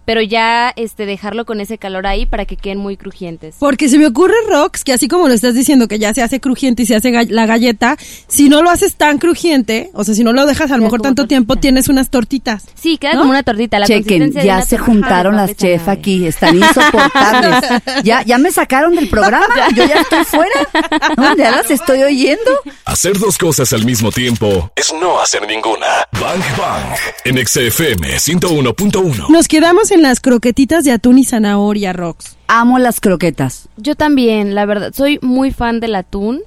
pero 0.04 0.22
ya 0.22 0.72
este 0.76 1.06
dejarlo 1.06 1.44
con 1.44 1.60
ese 1.60 1.78
calor 1.78 2.06
ahí 2.06 2.26
para 2.26 2.44
que 2.44 2.56
queden 2.56 2.78
muy 2.78 2.96
crujientes. 2.96 3.56
Porque 3.58 3.88
se 3.88 3.98
me 3.98 4.06
ocurre, 4.06 4.34
Rox, 4.48 4.84
que 4.84 4.92
así 4.92 5.08
como 5.08 5.28
lo 5.28 5.34
estás 5.34 5.54
diciendo, 5.54 5.88
que 5.88 5.98
ya 5.98 6.12
se 6.14 6.22
hace 6.22 6.40
crujiente 6.40 6.82
y 6.82 6.86
se 6.86 6.94
hace 6.96 7.10
la 7.26 7.46
galleta, 7.46 7.96
si 8.26 8.48
no 8.48 8.62
lo 8.62 8.70
haces 8.70 8.96
tan 8.96 9.18
crujiente, 9.18 9.90
o 9.94 10.04
sea, 10.04 10.14
si 10.14 10.24
no 10.24 10.32
lo 10.32 10.46
dejas 10.46 10.70
a 10.70 10.76
lo 10.76 10.82
mejor 10.82 11.00
tanto 11.00 11.26
tiempo, 11.26 11.56
tienes 11.56 11.88
unas 11.88 12.10
tortitas. 12.10 12.66
Sí, 12.74 12.98
queda 12.98 13.14
¿No? 13.14 13.20
como 13.20 13.30
una 13.30 13.42
tortita, 13.42 13.78
la 13.78 13.86
Chequen, 13.86 14.32
ya 14.32 14.62
se 14.62 14.78
juntaron 14.78 15.36
las 15.36 15.56
chef 15.56 15.88
aquí, 15.88 16.26
están 16.26 16.56
insoportables. 16.56 17.64
ya, 18.04 18.22
ya 18.22 18.38
me 18.38 18.50
sacaron 18.50 18.94
del 18.94 19.08
programa, 19.08 19.46
yo 19.74 19.84
ya 19.86 20.00
estoy 20.00 20.24
fuera. 20.24 20.68
No, 21.16 21.36
ya 21.36 21.50
las 21.50 21.70
estoy 21.70 22.02
oyendo. 22.02 22.50
Hacer 22.84 23.16
dos 23.28 23.36
cosas 23.36 23.74
al 23.74 23.84
mismo 23.84 24.10
tiempo 24.10 24.70
es 24.74 24.90
no 24.90 25.20
hacer 25.20 25.46
ninguna. 25.46 25.86
Bang 26.18 26.40
Bang. 26.56 26.96
En 27.26 27.36
XFM 27.46 28.16
101.1. 28.16 29.28
Nos 29.28 29.48
quedamos 29.48 29.90
en 29.90 30.00
las 30.00 30.20
croquetitas 30.20 30.82
de 30.86 30.92
atún 30.92 31.18
y 31.18 31.24
zanahoria, 31.24 31.92
Rox. 31.92 32.38
Amo 32.46 32.78
las 32.78 33.00
croquetas. 33.00 33.68
Yo 33.76 33.96
también, 33.96 34.54
la 34.54 34.64
verdad, 34.64 34.94
soy 34.94 35.18
muy 35.20 35.50
fan 35.50 35.78
del 35.78 35.96
atún 35.96 36.40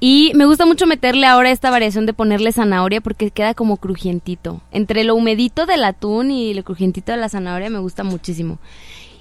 y 0.00 0.32
me 0.34 0.46
gusta 0.46 0.64
mucho 0.64 0.86
meterle 0.86 1.26
ahora 1.26 1.50
esta 1.50 1.70
variación 1.70 2.06
de 2.06 2.14
ponerle 2.14 2.52
zanahoria 2.52 3.02
porque 3.02 3.30
queda 3.30 3.52
como 3.52 3.76
crujientito. 3.76 4.62
Entre 4.72 5.04
lo 5.04 5.16
humedito 5.16 5.66
del 5.66 5.84
atún 5.84 6.30
y 6.30 6.54
lo 6.54 6.64
crujientito 6.64 7.12
de 7.12 7.18
la 7.18 7.28
zanahoria 7.28 7.68
me 7.68 7.80
gusta 7.80 8.02
muchísimo. 8.02 8.58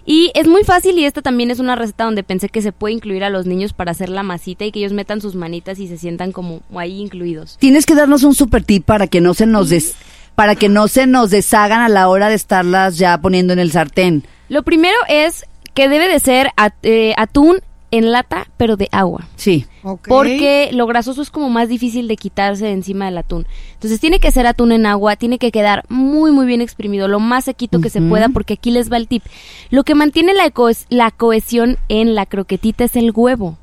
Y 0.05 0.31
es 0.35 0.47
muy 0.47 0.63
fácil 0.63 0.97
y 0.99 1.05
esta 1.05 1.21
también 1.21 1.49
es 1.51 1.59
una 1.59 1.75
receta 1.75 2.03
donde 2.03 2.23
pensé 2.23 2.49
que 2.49 2.61
se 2.61 2.71
puede 2.71 2.93
incluir 2.93 3.23
a 3.23 3.29
los 3.29 3.45
niños 3.45 3.73
para 3.73 3.91
hacer 3.91 4.09
la 4.09 4.23
masita 4.23 4.65
y 4.65 4.71
que 4.71 4.79
ellos 4.79 4.93
metan 4.93 5.21
sus 5.21 5.35
manitas 5.35 5.79
y 5.79 5.87
se 5.87 5.97
sientan 5.97 6.31
como 6.31 6.61
ahí 6.75 6.99
incluidos. 6.99 7.57
Tienes 7.59 7.85
que 7.85 7.95
darnos 7.95 8.23
un 8.23 8.35
super 8.35 8.63
tip 8.63 8.85
para 8.85 9.07
que 9.07 9.21
no 9.21 9.33
se 9.33 9.45
nos 9.45 9.69
des, 9.69 9.95
para 10.35 10.55
que 10.55 10.67
no 10.67 10.87
se 10.87 11.07
nos 11.07 11.29
deshagan 11.29 11.81
a 11.81 11.89
la 11.89 12.09
hora 12.09 12.29
de 12.29 12.35
estarlas 12.35 12.97
ya 12.97 13.17
poniendo 13.19 13.53
en 13.53 13.59
el 13.59 13.71
sartén. 13.71 14.23
Lo 14.49 14.63
primero 14.63 14.97
es 15.07 15.45
que 15.73 15.87
debe 15.87 16.09
de 16.09 16.19
ser 16.19 16.51
eh, 16.83 17.13
atún 17.17 17.59
en 17.93 18.11
lata, 18.11 18.47
pero 18.57 18.75
de 18.75 18.89
agua. 18.91 19.27
Sí. 19.35 19.65
Porque 20.07 20.69
lo 20.73 20.87
grasoso 20.87 21.21
es 21.21 21.29
como 21.29 21.49
más 21.49 21.69
difícil 21.69 22.07
de 22.07 22.17
quitarse 22.17 22.65
de 22.65 22.71
encima 22.71 23.05
del 23.05 23.19
atún. 23.19 23.45
Entonces 23.75 23.99
tiene 23.99 24.19
que 24.19 24.31
ser 24.31 24.47
atún 24.47 24.71
en 24.71 24.85
agua, 24.87 25.15
tiene 25.15 25.37
que 25.37 25.51
quedar 25.51 25.83
muy 25.89 26.31
muy 26.31 26.45
bien 26.47 26.59
exprimido, 26.61 27.07
lo 27.07 27.19
más 27.19 27.45
sequito 27.45 27.81
que 27.81 27.89
se 27.91 28.01
pueda, 28.01 28.29
porque 28.29 28.55
aquí 28.55 28.71
les 28.71 28.91
va 28.91 28.97
el 28.97 29.07
tip. 29.07 29.23
Lo 29.69 29.83
que 29.83 29.93
mantiene 29.93 30.33
la, 30.33 30.49
cohes- 30.49 30.85
la 30.89 31.11
cohesión 31.11 31.77
en 31.87 32.15
la 32.15 32.25
croquetita 32.25 32.83
es 32.85 32.95
el 32.95 33.11
huevo. 33.13 33.57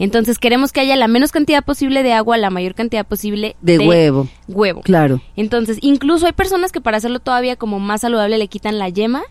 Entonces 0.00 0.38
queremos 0.38 0.72
que 0.72 0.80
haya 0.80 0.96
la 0.96 1.08
menos 1.08 1.32
cantidad 1.32 1.64
posible 1.64 2.02
de 2.02 2.12
agua, 2.12 2.36
la 2.36 2.50
mayor 2.50 2.74
cantidad 2.74 3.06
posible 3.06 3.56
De 3.60 3.78
huevo. 3.78 4.28
Huevo. 4.48 4.80
Claro. 4.82 5.20
Entonces, 5.36 5.78
incluso 5.82 6.26
hay 6.26 6.32
personas 6.32 6.70
que 6.72 6.80
para 6.80 6.96
hacerlo 6.98 7.18
todavía 7.18 7.56
como 7.56 7.80
más 7.80 8.02
saludable 8.02 8.38
le 8.38 8.46
quitan 8.48 8.78
la 8.78 8.88
yema 8.88 9.22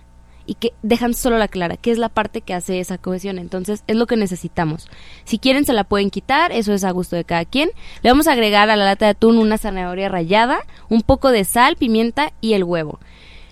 y 0.47 0.55
que 0.55 0.73
dejan 0.81 1.13
solo 1.13 1.37
la 1.37 1.49
clara, 1.49 1.77
que 1.77 1.91
es 1.91 1.99
la 1.99 2.09
parte 2.09 2.41
que 2.41 2.53
hace 2.53 2.79
esa 2.79 2.97
cohesión. 2.97 3.37
Entonces, 3.37 3.83
es 3.85 3.95
lo 3.95 4.07
que 4.07 4.15
necesitamos. 4.15 4.89
Si 5.25 5.37
quieren, 5.37 5.65
se 5.65 5.73
la 5.73 5.83
pueden 5.83 6.09
quitar, 6.09 6.51
eso 6.51 6.73
es 6.73 6.83
a 6.83 6.91
gusto 6.91 7.15
de 7.15 7.25
cada 7.25 7.45
quien. 7.45 7.69
Le 8.01 8.09
vamos 8.09 8.27
a 8.27 8.31
agregar 8.31 8.69
a 8.69 8.77
la 8.77 8.85
lata 8.85 9.05
de 9.05 9.11
atún 9.11 9.37
una 9.37 9.57
zanahoria 9.57 10.09
rallada, 10.09 10.59
un 10.89 11.01
poco 11.01 11.31
de 11.31 11.43
sal, 11.43 11.75
pimienta 11.75 12.31
y 12.41 12.53
el 12.53 12.63
huevo. 12.63 12.99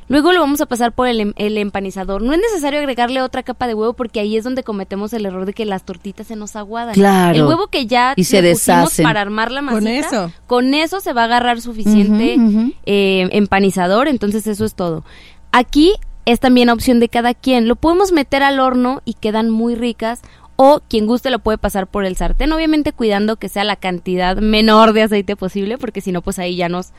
Luego 0.08 0.32
lo 0.32 0.40
vamos 0.40 0.62
a 0.62 0.68
pasar 0.68 0.92
por 0.92 1.08
el, 1.08 1.20
em, 1.20 1.34
el, 1.36 1.58
empanizador. 1.58 2.22
No 2.22 2.34
es 2.34 2.40
necesario 2.40 2.80
agregarle 2.80 3.22
otra 3.24 3.42
capa 3.42 3.66
de 3.66 3.74
huevo 3.74 3.94
porque 3.94 4.20
ahí 4.20 4.38
es 4.38 4.44
donde 4.44 4.64
cometemos 4.64 5.12
el 5.14 5.26
error 5.26 5.46
de 5.46 5.54
que 5.54 5.66
las 5.66 5.84
tortitas 5.84 6.28
se 6.28 6.36
nos 6.36 6.56
aguadan. 6.56 6.94
Claro. 6.94 7.36
El 7.36 7.44
huevo 7.46 7.68
que 7.68 7.88
ya 7.88 8.14
y 8.16 8.24
se 8.26 8.44
deshacen. 8.44 9.04
para 9.04 9.22
armar 9.22 9.52
la 9.52 9.64
masita. 9.64 9.82
Con 9.82 9.88
eso. 9.88 10.32
Con 10.46 10.74
eso 10.76 11.00
se 11.00 11.14
va 11.14 11.24
a 11.24 11.26
agarrar 11.26 11.60
suficiente 11.60 12.38
eh, 12.86 13.28
empanizador. 13.32 14.08
Entonces 14.08 14.46
eso 14.46 14.64
es 14.64 14.76
todo. 14.76 15.04
Aquí 15.52 15.96
es 16.26 16.40
también 16.40 16.70
opción 16.70 17.00
de 17.00 17.10
cada 17.10 17.34
quien. 17.34 17.68
Lo 17.68 17.76
podemos 17.76 18.12
meter 18.12 18.44
al 18.44 18.60
horno 18.60 19.02
y 19.06 19.14
quedan 19.14 19.50
muy 19.50 19.76
ricas. 19.76 20.22
O 20.58 20.80
quien 20.90 21.06
guste 21.06 21.30
lo 21.32 21.40
puede 21.40 21.58
pasar 21.58 21.86
por 21.86 22.06
el 22.06 22.16
sartén, 22.16 22.54
obviamente 22.54 22.94
cuidando 22.94 23.36
que 23.36 23.50
sea 23.50 23.66
la 23.66 23.76
cantidad 23.76 24.38
menor 24.38 24.94
de 24.94 25.02
aceite 25.04 25.36
posible, 25.36 25.78
porque 25.78 26.00
si 26.00 26.14
no, 26.14 26.22
pues 26.22 26.40
ahí 26.40 26.56
ya 26.56 26.70
nos, 26.70 26.92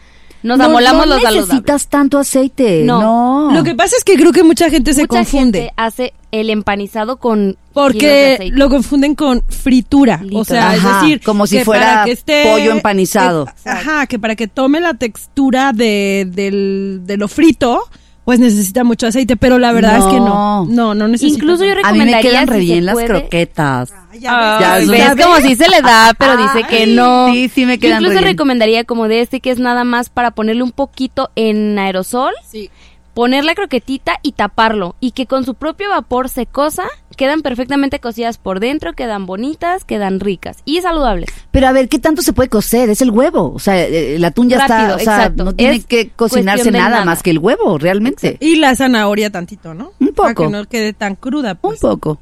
nos 0.43 0.61
amolamos 0.61 1.07
no 1.07 1.15
los 1.15 1.23
saludables. 1.23 1.49
necesitas 1.49 1.89
tanto 1.89 2.19
aceite. 2.19 2.83
No. 2.85 3.01
No. 3.49 3.55
Lo 3.55 3.65
que 3.65 3.75
pasa 3.75 3.97
es 3.97 4.05
que 4.05 4.17
creo 4.17 4.33
que 4.33 4.43
mucha 4.43 4.69
gente 4.69 4.93
se 4.93 5.05
Mucha 5.05 5.21
confunde. 5.21 5.61
gente 5.61 5.73
hace 5.79 6.13
el 6.33 6.51
empanizado 6.51 7.17
con 7.17 7.57
Porque 7.73 8.51
lo 8.53 8.69
confunden 8.69 9.15
con 9.15 9.43
fritura. 9.49 10.21
O 10.35 10.45
sea, 10.45 10.75
es 10.77 10.83
decir, 10.85 11.23
como 11.23 11.47
si 11.47 11.57
que 11.57 11.65
fuera 11.65 11.87
para 11.87 12.05
que 12.05 12.13
esté- 12.13 12.45
pollo 12.53 12.73
empanizado. 12.73 13.47
eh, 13.65 13.71
ajá, 13.71 14.07
que 14.07 14.19
para 14.19 14.37
que 14.37 14.49
tome 14.49 14.81
la 14.83 14.93
textura 14.93 15.73
de, 15.73 16.29
del- 16.31 17.01
de 17.07 17.17
lo 17.17 17.27
frito, 17.29 17.81
pues 18.27 18.41
necesita 18.41 18.85
mucho 18.85 19.07
aceite. 19.07 19.37
Pero 19.37 19.59
la 19.59 19.73
verdad 19.73 19.99
es 19.99 20.05
que 20.05 20.21
no. 20.21 20.67
No, 20.67 20.95
no 20.95 21.09
necesita. 21.09 21.39
Incluso 21.39 21.65
yo 21.65 21.73
A 21.83 21.93
mí 21.93 21.99
me 22.01 22.05
recomendaría 22.05 22.21
quedan 22.31 22.45
si 22.49 22.51
re 22.53 22.59
bien 22.59 22.85
las 22.85 22.93
puede- 22.95 23.07
croquetas. 23.07 23.95
Ya 24.21 24.31
Ah, 24.33 24.77
ves, 24.79 24.89
ves, 24.89 24.99
ya 24.99 25.15
ves. 25.15 25.25
como 25.27 25.37
si 25.39 25.55
se 25.57 25.69
le 25.69 25.81
da, 25.81 26.13
pero 26.19 26.37
dice 26.37 26.65
que 26.69 26.87
no. 26.89 27.29
sí, 27.33 27.49
sí 27.49 27.65
me 27.67 27.77
Yo 27.77 27.81
quedan 27.83 27.99
re 28.03 28.09
Incluso 28.09 28.21
bien. 28.21 28.33
recomendaría 28.33 28.85
como 28.85 29.09
de 29.09 29.21
este 29.21 29.41
que 29.41 29.51
es 29.51 29.59
nada 29.59 29.85
más 29.85 30.09
para 30.11 30.33
ponerle 30.33 30.63
un 30.63 30.73
poquito 30.73 31.31
en 31.37 31.79
aerosol, 31.79 32.33
Sí. 32.51 32.69
poner 33.15 33.45
la 33.45 33.55
croquetita 33.55 34.19
y 34.23 34.33
taparlo 34.33 34.97
y 35.01 35.13
que 35.13 35.27
con 35.27 35.45
su 35.45 35.55
propio 35.55 35.89
vapor 35.91 36.29
se 36.29 36.47
cosa, 36.47 36.85
quedan 37.17 37.43
perfectamente 37.43 37.99
cocidas 37.99 38.39
por 38.39 38.61
dentro, 38.61 38.93
quedan 38.93 39.27
bonitas, 39.27 39.85
quedan 39.85 40.21
ricas 40.21 40.59
y 40.65 40.81
saludables. 40.81 41.29
Pero 41.51 41.67
a 41.69 41.73
ver, 41.73 41.89
¿qué 41.89 41.99
tanto 41.99 42.23
se 42.23 42.33
puede 42.33 42.49
cocer? 42.49 42.91
Es 42.91 43.01
el 43.03 43.11
huevo. 43.11 43.53
O 43.55 43.59
sea, 43.59 43.77
eh, 43.85 44.17
el 44.17 44.25
atún 44.25 44.49
ya 44.49 44.59
Rápido, 44.67 44.79
está, 44.79 44.95
o 44.97 44.99
sea, 45.01 45.17
exacto. 45.17 45.45
no 45.45 45.55
tiene 45.55 45.77
Es 45.77 45.87
que 45.87 46.11
cocinarse 46.11 46.71
nada, 46.71 46.91
nada. 46.91 47.05
más 47.05 47.23
que 47.23 47.31
el 47.31 47.39
huevo, 47.39 47.79
realmente. 47.79 48.37
Y 48.41 48.57
la 48.57 48.75
zanahoria 48.77 49.31
tantito, 49.31 49.75
¿no? 49.75 49.93
Un 49.99 50.09
Para 50.09 50.35
poco. 50.35 50.45
que 50.51 50.57
no 50.57 50.65
quede 50.67 50.93
tan 50.93 51.15
cruda. 51.17 51.53
Un 51.53 51.59
Pues. 51.61 51.81
poco. 51.81 52.19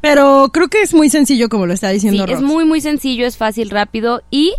Pero 0.00 0.48
creo 0.52 0.68
que 0.68 0.80
es 0.80 0.94
muy 0.94 1.10
sencillo 1.10 1.48
como 1.48 1.66
lo 1.66 1.74
está 1.74 1.88
Sí, 1.88 1.94
diciendo 1.94 2.24
es 2.26 2.40
muy 2.40 2.64
muy 2.64 2.80
sencillo, 2.80 3.26
es 3.26 3.36
fácil, 3.36 3.68
rápido 3.70 4.22
y 4.30 4.54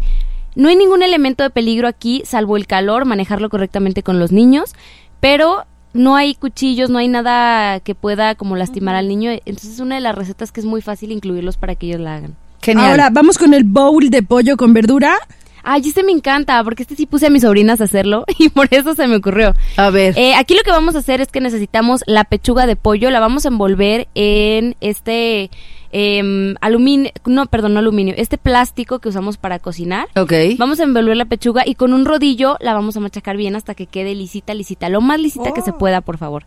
no 0.55 0.69
hay 0.69 0.75
ningún 0.75 1.01
elemento 1.01 1.43
de 1.43 1.49
peligro 1.49 1.87
aquí 1.87 2.21
salvo 2.25 2.57
el 2.57 2.67
calor, 2.67 3.05
manejarlo 3.05 3.49
correctamente 3.49 4.03
con 4.03 4.19
los 4.19 4.31
niños, 4.31 4.75
pero 5.19 5.65
no 5.93 6.15
hay 6.15 6.35
cuchillos, 6.35 6.89
no 6.89 6.99
hay 6.99 7.07
nada 7.07 7.79
que 7.79 7.95
pueda 7.95 8.35
como 8.35 8.55
lastimar 8.55 8.95
al 8.95 9.07
niño, 9.07 9.31
entonces 9.31 9.73
es 9.73 9.79
una 9.79 9.95
de 9.95 10.01
las 10.01 10.15
recetas 10.15 10.51
que 10.51 10.59
es 10.59 10.65
muy 10.65 10.81
fácil 10.81 11.11
incluirlos 11.11 11.57
para 11.57 11.75
que 11.75 11.87
ellos 11.87 11.99
la 11.99 12.15
hagan. 12.15 12.35
Genial. 12.61 12.91
Ahora 12.91 13.09
vamos 13.11 13.37
con 13.37 13.53
el 13.53 13.63
bowl 13.63 14.09
de 14.09 14.21
pollo 14.23 14.55
con 14.55 14.73
verdura. 14.73 15.15
Ay, 15.63 15.81
este 15.85 16.03
me 16.03 16.11
encanta, 16.11 16.63
porque 16.63 16.83
este 16.83 16.95
sí 16.95 17.05
puse 17.05 17.27
a 17.27 17.29
mis 17.29 17.43
sobrinas 17.43 17.81
a 17.81 17.83
hacerlo 17.83 18.25
y 18.39 18.49
por 18.49 18.67
eso 18.71 18.95
se 18.95 19.07
me 19.07 19.17
ocurrió. 19.17 19.53
a 19.77 19.89
ver. 19.89 20.17
Eh, 20.17 20.33
aquí 20.35 20.55
lo 20.55 20.63
que 20.63 20.71
vamos 20.71 20.95
a 20.95 20.99
hacer 20.99 21.21
es 21.21 21.27
que 21.29 21.41
necesitamos 21.41 22.03
la 22.07 22.23
pechuga 22.23 22.65
de 22.65 22.75
pollo, 22.75 23.09
la 23.11 23.19
vamos 23.19 23.45
a 23.45 23.49
envolver 23.49 24.07
en 24.15 24.75
este 24.81 25.51
em, 25.91 26.55
aluminio, 26.61 27.11
no, 27.25 27.45
perdón, 27.47 27.73
no 27.73 27.79
aluminio, 27.79 28.13
este 28.17 28.37
plástico 28.37 28.99
que 28.99 29.09
usamos 29.09 29.37
para 29.37 29.59
cocinar. 29.59 30.07
ok. 30.15 30.33
Vamos 30.57 30.79
a 30.79 30.83
envolver 30.83 31.17
la 31.17 31.25
pechuga 31.25 31.63
y 31.65 31.75
con 31.75 31.93
un 31.93 32.05
rodillo 32.05 32.57
la 32.61 32.73
vamos 32.73 32.95
a 32.97 32.99
machacar 32.99 33.37
bien 33.37 33.55
hasta 33.55 33.75
que 33.75 33.87
quede 33.87 34.15
lisita, 34.15 34.53
lisita, 34.53 34.89
lo 34.89 35.01
más 35.01 35.19
lisita 35.19 35.51
que 35.53 35.61
se 35.61 35.71
Oh. 35.71 35.77
pueda, 35.77 36.01
por 36.01 36.17
favor. 36.17 36.43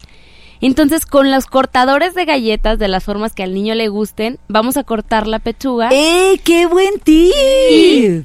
Entonces, 0.60 1.04
con 1.04 1.30
los 1.30 1.46
cortadores 1.46 2.14
de 2.14 2.24
galletas 2.24 2.78
de 2.78 2.88
las 2.88 3.04
formas 3.04 3.34
que 3.34 3.42
al 3.42 3.52
niño 3.52 3.74
le 3.74 3.88
gusten, 3.88 4.38
vamos 4.48 4.76
a 4.78 4.84
cortar 4.84 5.26
la 5.26 5.38
pechuga. 5.40 5.90
¡Eh, 5.92 6.40
qué 6.42 6.66
buen 6.66 7.00
tip! 7.00 8.24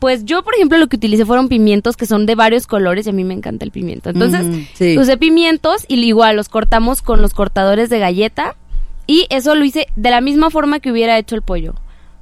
Pues 0.00 0.24
yo, 0.24 0.42
por 0.42 0.54
ejemplo, 0.54 0.78
lo 0.78 0.88
que 0.88 0.96
utilicé 0.96 1.24
fueron 1.24 1.48
pimientos 1.48 1.96
que 1.96 2.06
son 2.06 2.26
de 2.26 2.34
varios 2.34 2.66
colores 2.66 3.06
y 3.06 3.10
a 3.10 3.12
mí 3.12 3.22
me 3.22 3.34
encanta 3.34 3.64
el 3.64 3.70
pimiento. 3.70 4.10
Entonces, 4.10 4.66
sí. 4.74 4.98
usé 4.98 5.16
pimientos 5.16 5.84
y 5.86 5.94
igual 6.02 6.34
los 6.34 6.48
cortamos 6.48 7.02
con 7.02 7.22
los 7.22 7.32
cortadores 7.34 7.88
de 7.88 8.00
galleta 8.00 8.56
y 9.06 9.26
eso 9.30 9.54
lo 9.54 9.64
hice 9.64 9.86
de 9.96 10.10
la 10.10 10.20
misma 10.20 10.50
forma 10.50 10.80
que 10.80 10.90
hubiera 10.90 11.18
hecho 11.18 11.34
el 11.36 11.42
pollo. 11.42 11.74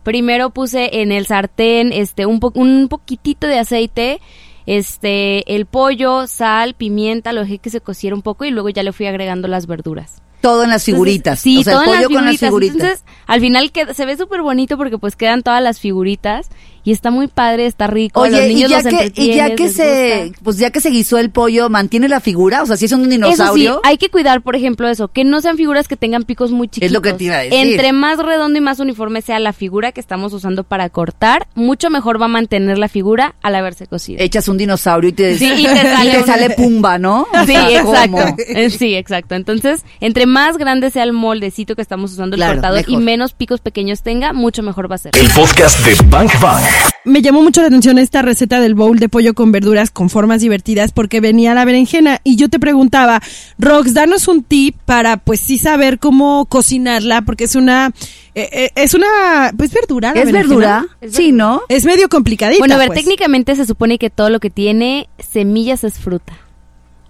Primero 0.02 0.50
puse 0.50 1.00
en 1.00 1.12
el 1.12 1.26
sartén 1.26 1.92
este 1.92 2.26
un, 2.26 2.38
po- 2.40 2.52
un 2.54 2.88
poquitito 2.88 3.46
de 3.46 3.58
aceite, 3.58 4.20
este 4.66 5.54
el 5.54 5.66
pollo, 5.66 6.26
sal, 6.26 6.74
pimienta, 6.74 7.32
lo 7.32 7.42
dejé 7.42 7.58
que 7.58 7.70
se 7.70 7.80
cociera 7.80 8.14
un 8.16 8.22
poco 8.22 8.44
y 8.44 8.50
luego 8.50 8.68
ya 8.68 8.82
le 8.82 8.92
fui 8.92 9.06
agregando 9.06 9.48
las 9.48 9.66
verduras. 9.66 10.20
Todo 10.40 10.62
en 10.64 10.70
las 10.70 10.86
Entonces, 10.86 10.94
figuritas. 10.94 11.40
Sí, 11.40 11.58
o 11.58 11.62
sea, 11.62 11.72
todo 11.74 11.84
el 11.84 11.88
en 11.90 11.96
pollo 12.04 12.16
con 12.16 12.24
las 12.26 12.38
figuritas. 12.38 12.74
Entonces, 12.76 13.04
al 13.26 13.40
final 13.40 13.72
queda- 13.72 13.94
se 13.94 14.04
ve 14.04 14.16
súper 14.16 14.42
bonito 14.42 14.76
porque 14.76 14.98
pues 14.98 15.16
quedan 15.16 15.42
todas 15.42 15.62
las 15.62 15.80
figuritas 15.80 16.50
y 16.84 16.92
está 16.92 17.10
muy 17.10 17.26
padre, 17.28 17.66
está 17.66 17.86
rico. 17.86 18.24
los 18.26 18.34
Oye, 18.38 18.52
y 18.52 18.60
ya, 18.68 18.82
los 18.82 18.84
que, 18.84 19.12
y 19.16 19.34
ya 19.34 19.54
que 19.54 19.68
se, 19.70 20.24
gusta. 20.26 20.40
pues 20.44 20.58
ya 20.58 20.70
que 20.70 20.80
se 20.80 20.90
guisó 20.90 21.18
el 21.18 21.30
pollo, 21.30 21.68
¿mantiene 21.70 22.08
la 22.08 22.20
figura? 22.20 22.62
O 22.62 22.66
sea, 22.66 22.76
si 22.76 22.84
es 22.84 22.92
un 22.92 23.00
Eso 23.00 23.08
sí, 23.10 23.16
dinosaurio. 23.16 23.80
hay 23.84 23.96
que 23.98 24.08
cuidar, 24.10 24.42
por 24.42 24.54
ejemplo, 24.56 24.88
eso, 24.88 25.08
que 25.08 25.24
no 25.24 25.40
sean 25.40 25.56
figuras 25.56 25.88
que 25.88 25.96
tengan 25.96 26.24
picos 26.24 26.50
muy 26.52 26.68
chiquitos. 26.68 26.86
Es 26.86 26.92
lo 26.92 27.02
que 27.02 27.12
te 27.14 27.24
iba 27.24 27.36
a 27.36 27.38
decir. 27.38 27.58
Entre 27.58 27.92
más 27.92 28.18
redondo 28.18 28.58
y 28.58 28.60
más 28.62 28.80
uniforme 28.80 29.22
sea 29.22 29.38
la 29.38 29.52
figura 29.52 29.92
que 29.92 30.00
estamos 30.00 30.32
usando 30.32 30.64
para 30.64 30.88
cortar, 30.90 31.48
mucho 31.54 31.90
mejor 31.90 32.20
va 32.20 32.26
a 32.26 32.28
mantener 32.28 32.78
la 32.78 32.88
figura 32.88 33.34
al 33.42 33.54
haberse 33.54 33.86
cocido. 33.86 34.22
Echas 34.22 34.48
un 34.48 34.58
dinosaurio 34.58 35.10
y 35.10 35.12
te, 35.12 35.38
Sí, 35.38 35.52
y 35.56 35.64
te 35.64 35.82
sale 35.82 36.18
un- 36.18 36.26
sale 36.26 36.50
Pumba, 36.50 36.98
¿no? 36.98 37.22
O 37.32 37.40
Sí, 37.46 37.52
sea, 37.52 37.70
exacto. 37.80 38.10
¿cómo? 38.10 38.36
Eh, 38.48 38.70
Sí, 38.70 38.94
exacto. 38.94 39.34
Entonces, 39.34 39.82
entre 40.00 40.26
más 40.26 40.58
grande 40.58 40.90
sea 40.90 41.02
el 41.04 41.12
moldecito 41.12 41.74
que 41.76 41.82
estamos 41.82 42.12
usando 42.12 42.34
el 42.36 42.40
Claro, 42.40 42.54
cortador 42.54 42.84
y 42.88 42.96
menos 42.96 43.32
picos 43.32 43.60
pequeños 43.60 44.02
tenga, 44.02 44.32
mucho 44.32 44.62
mejor 44.62 44.90
va 44.90 44.96
a 44.96 44.98
ser. 44.98 45.12
El 45.16 45.28
podcast 45.30 45.78
de 45.86 45.94
Bank 46.08 46.30
Bank. 46.40 46.62
Me 47.06 47.20
llamó 47.20 47.42
mucho 47.42 47.60
la 47.60 47.66
atención 47.66 47.98
esta 47.98 48.22
receta 48.22 48.60
del 48.60 48.74
bowl 48.74 48.98
de 48.98 49.10
pollo 49.10 49.34
con 49.34 49.52
verduras 49.52 49.90
con 49.90 50.08
formas 50.08 50.40
divertidas 50.40 50.90
porque 50.90 51.20
venía 51.20 51.52
la 51.52 51.66
berenjena 51.66 52.20
y 52.24 52.36
yo 52.36 52.48
te 52.48 52.58
preguntaba, 52.58 53.20
Rox, 53.58 53.92
danos 53.92 54.26
un 54.26 54.42
tip 54.42 54.76
para 54.86 55.18
pues 55.18 55.40
sí 55.40 55.58
saber 55.58 55.98
cómo 55.98 56.46
cocinarla 56.46 57.20
porque 57.20 57.44
es 57.44 57.56
una 57.56 57.92
eh, 58.34 58.48
eh, 58.52 58.70
es 58.74 58.94
una 58.94 59.52
pues 59.54 59.70
verdura 59.72 60.14
la 60.14 60.22
¿Es 60.22 60.32
verdura? 60.32 60.86
Es 61.02 61.14
Sí, 61.14 61.30
¿no? 61.30 61.60
Es 61.68 61.84
medio 61.84 62.08
complicadita. 62.08 62.58
Bueno, 62.58 62.76
a 62.76 62.78
ver, 62.78 62.88
pues. 62.88 63.00
técnicamente 63.00 63.54
se 63.54 63.66
supone 63.66 63.98
que 63.98 64.08
todo 64.08 64.30
lo 64.30 64.40
que 64.40 64.48
tiene 64.48 65.10
semillas 65.18 65.84
es 65.84 65.98
fruta. 65.98 66.32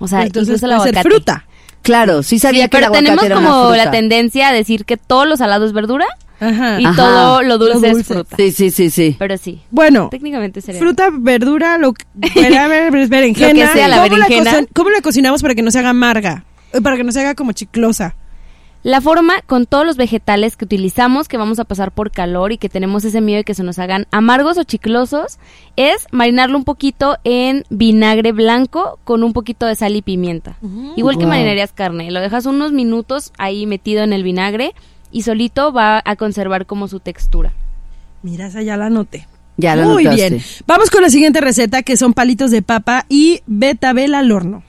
O 0.00 0.08
sea, 0.08 0.24
Entonces 0.24 0.60
incluso 0.60 0.86
el 0.86 0.92
ser 0.92 1.02
fruta. 1.02 1.46
Claro, 1.82 2.22
sí 2.24 2.38
sabía 2.40 2.64
Sí, 2.64 2.70
que 2.70 2.76
el 2.78 2.82
pero 2.82 2.86
aguacate 2.86 3.04
tenemos 3.04 3.24
era 3.24 3.38
una 3.38 3.48
como 3.48 3.76
la 3.76 3.90
tendencia 3.92 4.48
a 4.48 4.52
decir 4.52 4.84
que 4.86 4.96
todo 4.96 5.24
lo 5.24 5.36
salado 5.36 5.66
es 5.66 5.72
verdura 5.72 6.06
Ajá. 6.48 6.80
y 6.80 6.84
Ajá. 6.84 6.96
todo 6.96 7.42
lo 7.42 7.58
dulce, 7.58 7.92
Lo 7.92 7.98
es 7.98 8.06
fruta. 8.06 8.36
Sí, 8.36 8.52
sí, 8.52 8.70
sí, 8.70 8.90
sí. 8.90 9.16
Pero 9.18 9.36
sí, 9.38 9.60
Bueno, 9.70 10.08
técnicamente 10.10 10.60
sería. 10.60 10.80
fruta, 10.80 11.08
verdura, 11.12 11.78
lo 11.78 11.92
que, 11.94 12.04
era 12.34 12.68
ver- 12.68 12.90
ver- 12.92 13.08
berenjena. 13.08 13.48
Lo 13.48 13.54
que 13.54 13.78
sea, 13.78 13.88
la 13.88 13.96
¿Cómo 14.02 14.16
berenjena. 14.16 14.66
¿Cómo 14.74 14.90
la 14.90 15.00
cocinamos 15.00 15.42
para 15.42 15.54
que 15.54 15.62
no 15.62 15.70
se 15.70 15.78
haga 15.78 15.90
amarga? 15.90 16.44
Eh, 16.72 16.80
Para 16.80 16.96
que 16.96 17.04
no 17.04 17.12
se 17.12 17.20
haga 17.20 17.34
como 17.34 17.52
chiclosa. 17.52 18.14
La 18.82 19.00
forma 19.00 19.40
con 19.46 19.64
todos 19.64 19.86
los 19.86 19.96
vegetales 19.96 20.58
que 20.58 20.66
utilizamos, 20.66 21.26
que 21.26 21.38
vamos 21.38 21.58
a 21.58 21.64
pasar 21.64 21.90
por 21.90 22.10
calor 22.10 22.52
y 22.52 22.58
que 22.58 22.68
tenemos 22.68 23.02
ese 23.06 23.22
miedo 23.22 23.38
de 23.38 23.44
que 23.44 23.54
se 23.54 23.62
nos 23.62 23.78
hagan 23.78 24.06
amargos 24.10 24.58
o 24.58 24.64
chiclosos, 24.64 25.38
es 25.76 26.06
marinarlo 26.10 26.58
un 26.58 26.64
poquito 26.64 27.16
en 27.24 27.64
vinagre 27.70 28.32
blanco 28.32 28.98
con 29.04 29.22
un 29.24 29.32
poquito 29.32 29.64
de 29.64 29.74
sal 29.74 29.96
y 29.96 30.02
pimienta. 30.02 30.58
Igual 30.96 31.16
que 31.16 31.24
marinarías 31.24 31.72
carne, 31.72 32.10
lo 32.10 32.20
dejas 32.20 32.44
unos 32.44 32.72
minutos 32.72 33.32
ahí 33.38 33.64
metido 33.64 34.02
en 34.02 34.12
el 34.12 34.22
vinagre 34.22 34.74
y 35.14 35.22
solito 35.22 35.72
va 35.72 36.02
a 36.04 36.16
conservar 36.16 36.66
como 36.66 36.88
su 36.88 36.98
textura. 36.98 37.52
Mira, 38.22 38.48
esa 38.48 38.62
ya 38.62 38.76
la 38.76 38.86
anoté. 38.86 39.28
Ya 39.56 39.76
la 39.76 39.84
Muy 39.86 40.02
notaste. 40.04 40.30
bien. 40.30 40.42
Vamos 40.66 40.90
con 40.90 41.02
la 41.02 41.08
siguiente 41.08 41.40
receta 41.40 41.82
que 41.84 41.96
son 41.96 42.14
palitos 42.14 42.50
de 42.50 42.62
papa 42.62 43.06
y 43.08 43.40
betabel 43.46 44.16
al 44.16 44.32
horno. 44.32 44.64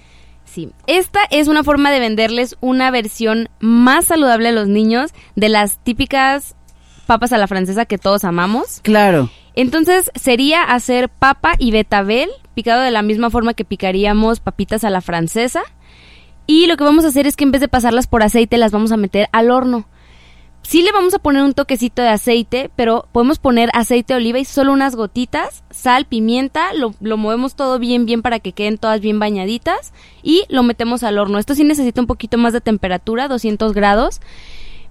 Sí, 0.45 0.69
esta 0.85 1.21
es 1.31 1.47
una 1.47 1.63
forma 1.63 1.89
de 1.89 1.99
venderles 1.99 2.55
una 2.61 2.91
versión 2.91 3.49
más 3.59 4.05
saludable 4.05 4.49
a 4.49 4.51
los 4.51 4.67
niños 4.67 5.11
de 5.35 5.49
las 5.49 5.79
típicas 5.79 6.55
papas 7.07 7.33
a 7.33 7.39
la 7.39 7.47
francesa 7.47 7.85
que 7.85 7.97
todos 7.97 8.23
amamos. 8.23 8.81
Claro. 8.83 9.31
Entonces 9.55 10.11
sería 10.13 10.61
hacer 10.63 11.09
papa 11.09 11.55
y 11.57 11.71
betabel 11.71 12.29
picado 12.53 12.83
de 12.83 12.91
la 12.91 13.01
misma 13.01 13.31
forma 13.31 13.55
que 13.55 13.65
picaríamos 13.65 14.39
papitas 14.41 14.83
a 14.83 14.91
la 14.91 15.01
francesa. 15.01 15.63
Y 16.45 16.67
lo 16.67 16.77
que 16.77 16.83
vamos 16.83 17.03
a 17.03 17.07
hacer 17.07 17.25
es 17.25 17.35
que 17.35 17.45
en 17.45 17.51
vez 17.51 17.61
de 17.61 17.67
pasarlas 17.67 18.05
por 18.05 18.21
aceite 18.21 18.59
las 18.59 18.71
vamos 18.71 18.91
a 18.91 18.97
meter 18.97 19.27
al 19.31 19.49
horno. 19.49 19.87
Sí 20.67 20.81
le 20.81 20.91
vamos 20.91 21.13
a 21.13 21.19
poner 21.19 21.43
un 21.43 21.53
toquecito 21.53 22.01
de 22.01 22.07
aceite, 22.07 22.71
pero 22.75 23.07
podemos 23.11 23.37
poner 23.37 23.69
aceite 23.73 24.13
de 24.13 24.17
oliva 24.17 24.39
y 24.39 24.45
solo 24.45 24.73
unas 24.73 24.95
gotitas, 24.95 25.63
sal, 25.69 26.05
pimienta, 26.05 26.73
lo, 26.73 26.95
lo 27.01 27.17
movemos 27.17 27.55
todo 27.55 27.77
bien, 27.77 28.07
bien 28.07 28.23
para 28.23 28.39
que 28.39 28.51
queden 28.51 28.79
todas 28.79 28.99
bien 28.99 29.19
bañaditas 29.19 29.93
y 30.23 30.43
lo 30.49 30.63
metemos 30.63 31.03
al 31.03 31.19
horno. 31.19 31.37
Esto 31.37 31.53
sí 31.53 31.63
necesita 31.63 32.01
un 32.01 32.07
poquito 32.07 32.39
más 32.39 32.51
de 32.51 32.61
temperatura, 32.61 33.27
200 33.27 33.73
grados, 33.73 34.21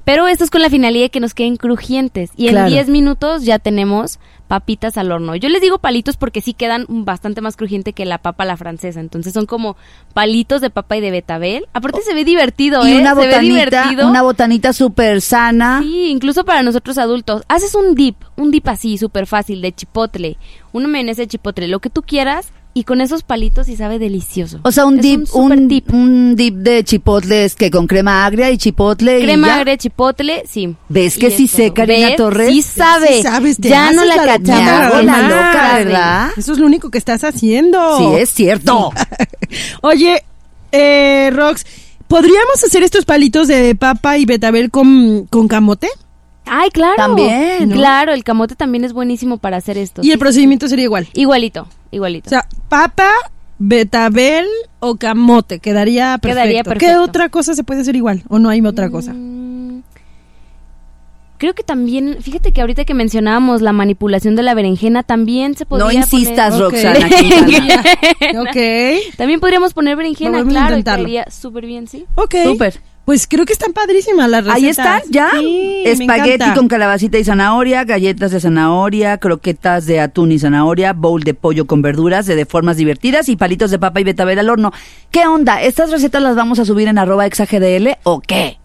pero 0.04 0.26
esto 0.28 0.44
es 0.44 0.50
con 0.50 0.62
la 0.62 0.70
finalidad 0.70 1.04
de 1.04 1.10
que 1.10 1.20
nos 1.20 1.34
queden 1.34 1.56
crujientes 1.56 2.30
y 2.36 2.48
Claro. 2.48 2.66
en 2.66 2.72
10 2.72 2.88
minutos 2.88 3.44
ya 3.44 3.58
tenemos 3.58 4.18
papitas 4.48 4.98
al 4.98 5.10
horno. 5.10 5.34
Yo 5.36 5.48
les 5.48 5.62
digo 5.62 5.78
palitos 5.78 6.16
porque 6.18 6.42
sí 6.42 6.52
quedan 6.52 6.84
bastante 6.88 7.40
más 7.40 7.56
crujiente 7.56 7.94
que 7.94 8.04
la 8.04 8.18
papa 8.18 8.44
a 8.44 8.46
la 8.46 8.56
francesa, 8.58 9.00
entonces 9.00 9.32
son 9.32 9.46
como 9.46 9.76
palitos 10.12 10.60
de 10.60 10.68
papa 10.70 10.96
y 10.96 11.00
de 11.00 11.10
betabel. 11.10 11.66
Aparte 11.72 12.02
se 12.02 12.14
ve 12.14 12.24
divertido, 12.24 12.86
Y 12.86 12.92
¿eh? 12.92 13.00
una 13.00 13.14
se 13.14 13.20
ve 13.20 13.26
botanita, 13.28 13.64
divertido. 13.64 14.08
una 14.08 14.22
botanita 14.22 14.72
súper 14.74 15.22
sana. 15.22 15.80
Sí, 15.82 16.08
incluso 16.10 16.44
para 16.44 16.62
nosotros 16.62 16.98
adultos. 16.98 17.42
Haces 17.48 17.74
un 17.74 17.94
dip, 17.94 18.16
un 18.36 18.50
dip 18.50 18.68
así, 18.68 18.98
súper 18.98 19.26
fácil, 19.26 19.62
de 19.62 19.72
chipotle, 19.72 20.36
una 20.72 20.88
mayonesa 20.88 21.22
de 21.22 21.28
chipotle, 21.28 21.66
lo 21.68 21.80
que 21.80 21.88
tú 21.90 22.02
quieras, 22.02 22.52
y 22.76 22.82
con 22.84 23.00
esos 23.00 23.22
palitos 23.22 23.68
y 23.68 23.76
sabe 23.76 23.98
delicioso. 24.00 24.58
O 24.64 24.72
sea, 24.72 24.84
un 24.84 24.96
Es 24.96 25.02
dip, 25.02 25.26
un, 25.34 25.68
dip. 25.68 25.92
un 25.92 26.34
dip 26.34 26.54
de 26.56 26.82
chipotles 26.82 27.54
que 27.54 27.70
con 27.70 27.86
crema 27.86 28.26
agria 28.26 28.50
y 28.50 28.58
chipotle 28.58 29.20
y 29.20 29.22
Crema 29.22 29.46
ya. 29.46 29.54
agria, 29.56 29.76
chipotle, 29.76 30.42
sí. 30.48 30.74
¿Ves 30.88 31.16
Y 31.16 31.20
que 31.20 31.30
sí 31.30 31.46
sé, 31.46 31.72
Karina. 31.72 32.16
Torres? 32.16 32.48
Sí 32.48 32.62
sabe. 32.62 33.08
Sí 33.18 33.22
sabes, 33.22 33.58
te 33.58 33.68
ya 33.68 33.92
no 33.92 34.04
la 34.04 34.16
la 34.16 34.26
cachamos. 34.26 35.04
La 35.04 35.22
loca, 35.22 35.72
¿verdad? 35.78 36.30
Eso 36.36 36.52
es 36.52 36.58
lo 36.58 36.66
único 36.66 36.90
que 36.90 36.98
estás 36.98 37.22
haciendo. 37.22 37.98
Sí, 37.98 38.20
es 38.20 38.30
cierto. 38.30 38.90
Oye, 39.82 40.24
eh, 40.72 41.30
Rox, 41.32 41.64
¿podríamos 42.08 42.62
hacer 42.64 42.82
estos 42.82 43.04
palitos 43.04 43.46
de 43.48 43.74
papa 43.76 44.18
y 44.18 44.24
betabel 44.24 44.70
con, 44.72 45.26
con 45.30 45.46
camote? 45.48 45.88
Ay, 46.46 46.70
claro. 46.70 46.96
También, 46.96 47.68
¿no? 47.70 47.74
Claro, 47.74 48.12
el 48.12 48.22
camote 48.24 48.54
también 48.54 48.84
es 48.84 48.92
buenísimo 48.92 49.38
para 49.38 49.56
hacer 49.56 49.78
esto. 49.78 50.02
Y 50.04 50.10
el 50.12 50.18
procedimiento 50.18 50.68
sería 50.68 50.84
igual. 50.84 51.08
Igualito, 51.14 51.68
igualito. 51.90 52.26
O 52.28 52.30
sea, 52.30 52.46
papa, 52.68 53.10
betabel 53.58 54.46
o 54.80 54.96
camote, 54.96 55.58
quedaría 55.60 56.18
perfecto. 56.18 56.42
Quedaría 56.50 56.62
¿Qué 56.78 56.96
otra 56.98 57.28
cosa 57.28 57.54
se 57.54 57.64
puede 57.64 57.80
hacer 57.80 57.96
igual? 57.96 58.22
¿O 58.28 58.38
no 58.38 58.48
hay 58.50 58.60
otra 58.60 58.90
cosa? 58.90 59.12
Mm, 59.14 59.82
Creo 61.36 61.52
que 61.52 61.64
también, 61.64 62.18
fíjate 62.22 62.52
que 62.52 62.60
ahorita 62.60 62.84
que 62.84 62.94
mencionábamos 62.94 63.60
la 63.60 63.72
manipulación 63.72 64.36
de 64.36 64.42
la 64.44 64.54
berenjena, 64.54 65.02
también 65.02 65.56
se 65.56 65.66
podría 65.66 65.86
No 65.86 65.92
insistas, 65.92 66.54
poner-. 66.54 66.94
Roxana. 66.94 67.08
Quintana. 67.08 67.84
ok. 68.42 69.16
También 69.16 69.40
podríamos 69.40 69.74
poner 69.74 69.96
berenjena, 69.96 70.30
Podemos 70.30 70.52
claro, 70.52 70.66
y 70.76 70.78
intentarlo. 70.78 71.04
quedaría 71.06 71.30
súper 71.30 71.66
bien, 71.66 71.88
¿sí? 71.88 72.06
Ok. 72.14 72.34
Súper. 72.44 72.80
Pues 73.04 73.26
creo 73.26 73.44
que 73.44 73.52
están 73.52 73.74
padrísimas 73.74 74.30
las 74.30 74.44
recetas. 74.44 74.56
Ahí 74.56 74.68
están, 74.68 75.00
ya. 75.10 75.30
Sí, 75.38 75.82
Espagueti 75.84 76.50
con 76.54 76.68
calabacita 76.68 77.18
y 77.18 77.24
zanahoria, 77.24 77.84
galletas 77.84 78.30
de 78.30 78.40
zanahoria, 78.40 79.18
croquetas 79.18 79.84
de 79.84 80.00
atún 80.00 80.32
y 80.32 80.38
zanahoria, 80.38 80.94
bowl 80.94 81.22
de 81.22 81.34
pollo 81.34 81.66
con 81.66 81.82
verduras 81.82 82.24
de, 82.24 82.34
de 82.34 82.46
formas 82.46 82.78
divertidas 82.78 83.28
y 83.28 83.36
palitos 83.36 83.70
de 83.70 83.78
papa 83.78 84.00
y 84.00 84.04
betabel 84.04 84.38
al 84.38 84.48
horno. 84.48 84.72
¿Qué 85.10 85.26
onda? 85.26 85.60
¿Estas 85.62 85.90
recetas 85.90 86.22
las 86.22 86.34
vamos 86.34 86.58
a 86.58 86.64
subir 86.64 86.88
en 86.88 86.96
arroba 86.96 87.26
exagdl 87.26 87.90
o 88.04 88.20
qué? 88.20 88.58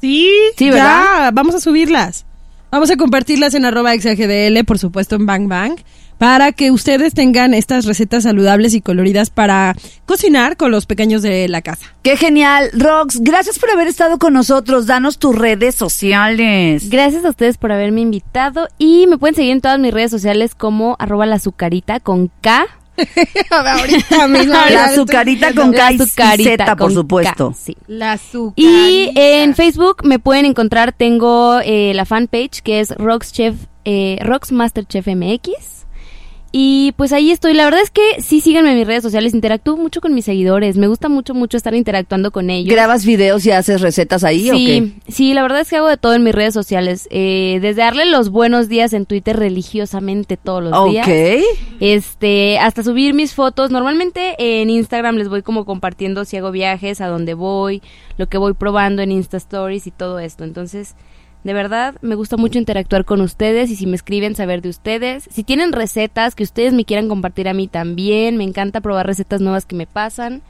Sí, 0.00 0.30
Sí, 0.56 0.66
ya, 0.66 0.72
¿verdad? 0.74 1.30
vamos 1.32 1.56
a 1.56 1.60
subirlas. 1.60 2.26
Vamos 2.70 2.90
a 2.90 2.96
compartirlas 2.96 3.54
en 3.54 3.64
arroba 3.64 3.94
exagdl, 3.94 4.62
por 4.66 4.78
supuesto 4.78 5.16
en 5.16 5.24
Bang 5.24 5.48
Bang, 5.48 5.76
para 6.18 6.52
que 6.52 6.70
ustedes 6.70 7.14
tengan 7.14 7.54
estas 7.54 7.86
recetas 7.86 8.24
saludables 8.24 8.74
y 8.74 8.82
coloridas 8.82 9.30
para 9.30 9.74
cocinar 10.04 10.58
con 10.58 10.70
los 10.70 10.84
pequeños 10.84 11.22
de 11.22 11.48
la 11.48 11.62
casa. 11.62 11.94
¡Qué 12.02 12.18
genial! 12.18 12.70
Rox, 12.74 13.20
gracias 13.20 13.58
por 13.58 13.70
haber 13.70 13.88
estado 13.88 14.18
con 14.18 14.34
nosotros. 14.34 14.86
Danos 14.86 15.18
tus 15.18 15.34
redes 15.34 15.76
sociales. 15.76 16.90
Gracias 16.90 17.24
a 17.24 17.30
ustedes 17.30 17.56
por 17.56 17.72
haberme 17.72 18.02
invitado 18.02 18.68
y 18.76 19.06
me 19.06 19.16
pueden 19.16 19.34
seguir 19.34 19.52
en 19.52 19.60
todas 19.62 19.78
mis 19.78 19.94
redes 19.94 20.10
sociales 20.10 20.54
como 20.54 20.96
arroba 20.98 21.24
la 21.24 21.36
azucarita 21.36 22.00
con 22.00 22.30
K. 22.42 22.66
Ahorita 23.50 24.28
mismo. 24.28 24.52
La 24.52 24.86
azucarita 24.86 25.54
con 25.54 25.72
K 25.72 25.92
y 25.92 25.98
Z, 25.98 26.76
por 26.76 26.92
supuesto. 26.92 27.50
K, 27.50 27.54
sí. 27.54 27.76
La 27.86 28.12
azucarita. 28.12 28.70
Y 28.70 29.12
en 29.14 29.54
Facebook 29.54 30.04
me 30.04 30.18
pueden 30.18 30.44
encontrar, 30.44 30.92
tengo 30.92 31.60
eh, 31.64 31.92
la 31.94 32.04
fanpage 32.04 32.62
que 32.62 32.80
es 32.80 32.94
Rox 32.96 33.32
Chef, 33.32 33.54
eh, 33.84 34.18
Rox 34.22 34.52
Master 34.52 34.86
Chef 34.86 35.06
MX. 35.06 35.77
Y 36.50 36.92
pues 36.96 37.12
ahí 37.12 37.30
estoy. 37.30 37.52
La 37.52 37.64
verdad 37.64 37.82
es 37.82 37.90
que 37.90 38.22
sí 38.22 38.40
síganme 38.40 38.72
en 38.72 38.78
mis 38.78 38.86
redes 38.86 39.02
sociales, 39.02 39.34
interactúo 39.34 39.76
mucho 39.76 40.00
con 40.00 40.14
mis 40.14 40.24
seguidores. 40.24 40.76
Me 40.78 40.86
gusta 40.86 41.08
mucho, 41.08 41.34
mucho 41.34 41.56
estar 41.56 41.74
interactuando 41.74 42.30
con 42.30 42.48
ellos. 42.48 42.72
¿Grabas 42.74 43.04
videos 43.04 43.44
y 43.44 43.50
haces 43.50 43.80
recetas 43.82 44.24
ahí 44.24 44.48
o 44.48 44.54
qué? 44.54 44.58
Sí, 44.58 44.94
sí, 45.08 45.34
la 45.34 45.42
verdad 45.42 45.60
es 45.60 45.68
que 45.68 45.76
hago 45.76 45.88
de 45.88 45.98
todo 45.98 46.14
en 46.14 46.22
mis 46.22 46.34
redes 46.34 46.54
sociales. 46.54 47.06
Eh, 47.10 47.58
desde 47.60 47.82
darle 47.82 48.06
los 48.06 48.30
buenos 48.30 48.68
días 48.68 48.92
en 48.94 49.04
Twitter 49.04 49.36
religiosamente 49.36 50.36
todos 50.36 50.62
los 50.62 50.90
días. 50.90 51.06
Ok. 51.06 51.44
Este, 51.80 52.58
hasta 52.58 52.82
subir 52.82 53.12
mis 53.12 53.34
fotos. 53.34 53.70
Normalmente 53.70 54.34
en 54.38 54.70
Instagram 54.70 55.16
les 55.16 55.28
voy 55.28 55.42
como 55.42 55.66
compartiendo 55.66 56.24
si 56.24 56.38
hago 56.38 56.50
viajes, 56.50 57.00
a 57.00 57.08
dónde 57.08 57.34
voy, 57.34 57.82
lo 58.16 58.26
que 58.28 58.38
voy 58.38 58.54
probando 58.54 59.02
en 59.02 59.12
Insta 59.12 59.36
Stories 59.36 59.86
y 59.86 59.90
todo 59.90 60.18
esto. 60.18 60.44
Entonces, 60.44 60.94
de 61.48 61.54
verdad, 61.54 61.94
me 62.02 62.14
gusta 62.14 62.36
mucho 62.36 62.58
interactuar 62.58 63.06
con 63.06 63.22
ustedes 63.22 63.70
y 63.70 63.76
si 63.76 63.86
me 63.86 63.96
escriben 63.96 64.34
saber 64.34 64.60
de 64.60 64.68
ustedes. 64.68 65.26
Si 65.32 65.44
tienen 65.44 65.72
recetas 65.72 66.34
que 66.34 66.42
ustedes 66.42 66.74
me 66.74 66.84
quieran 66.84 67.08
compartir 67.08 67.48
a 67.48 67.54
mí 67.54 67.68
también, 67.68 68.36
me 68.36 68.44
encanta 68.44 68.82
probar 68.82 69.06
recetas 69.06 69.40
nuevas 69.40 69.64
que 69.64 69.74
me 69.74 69.86
pasan. 69.86 70.42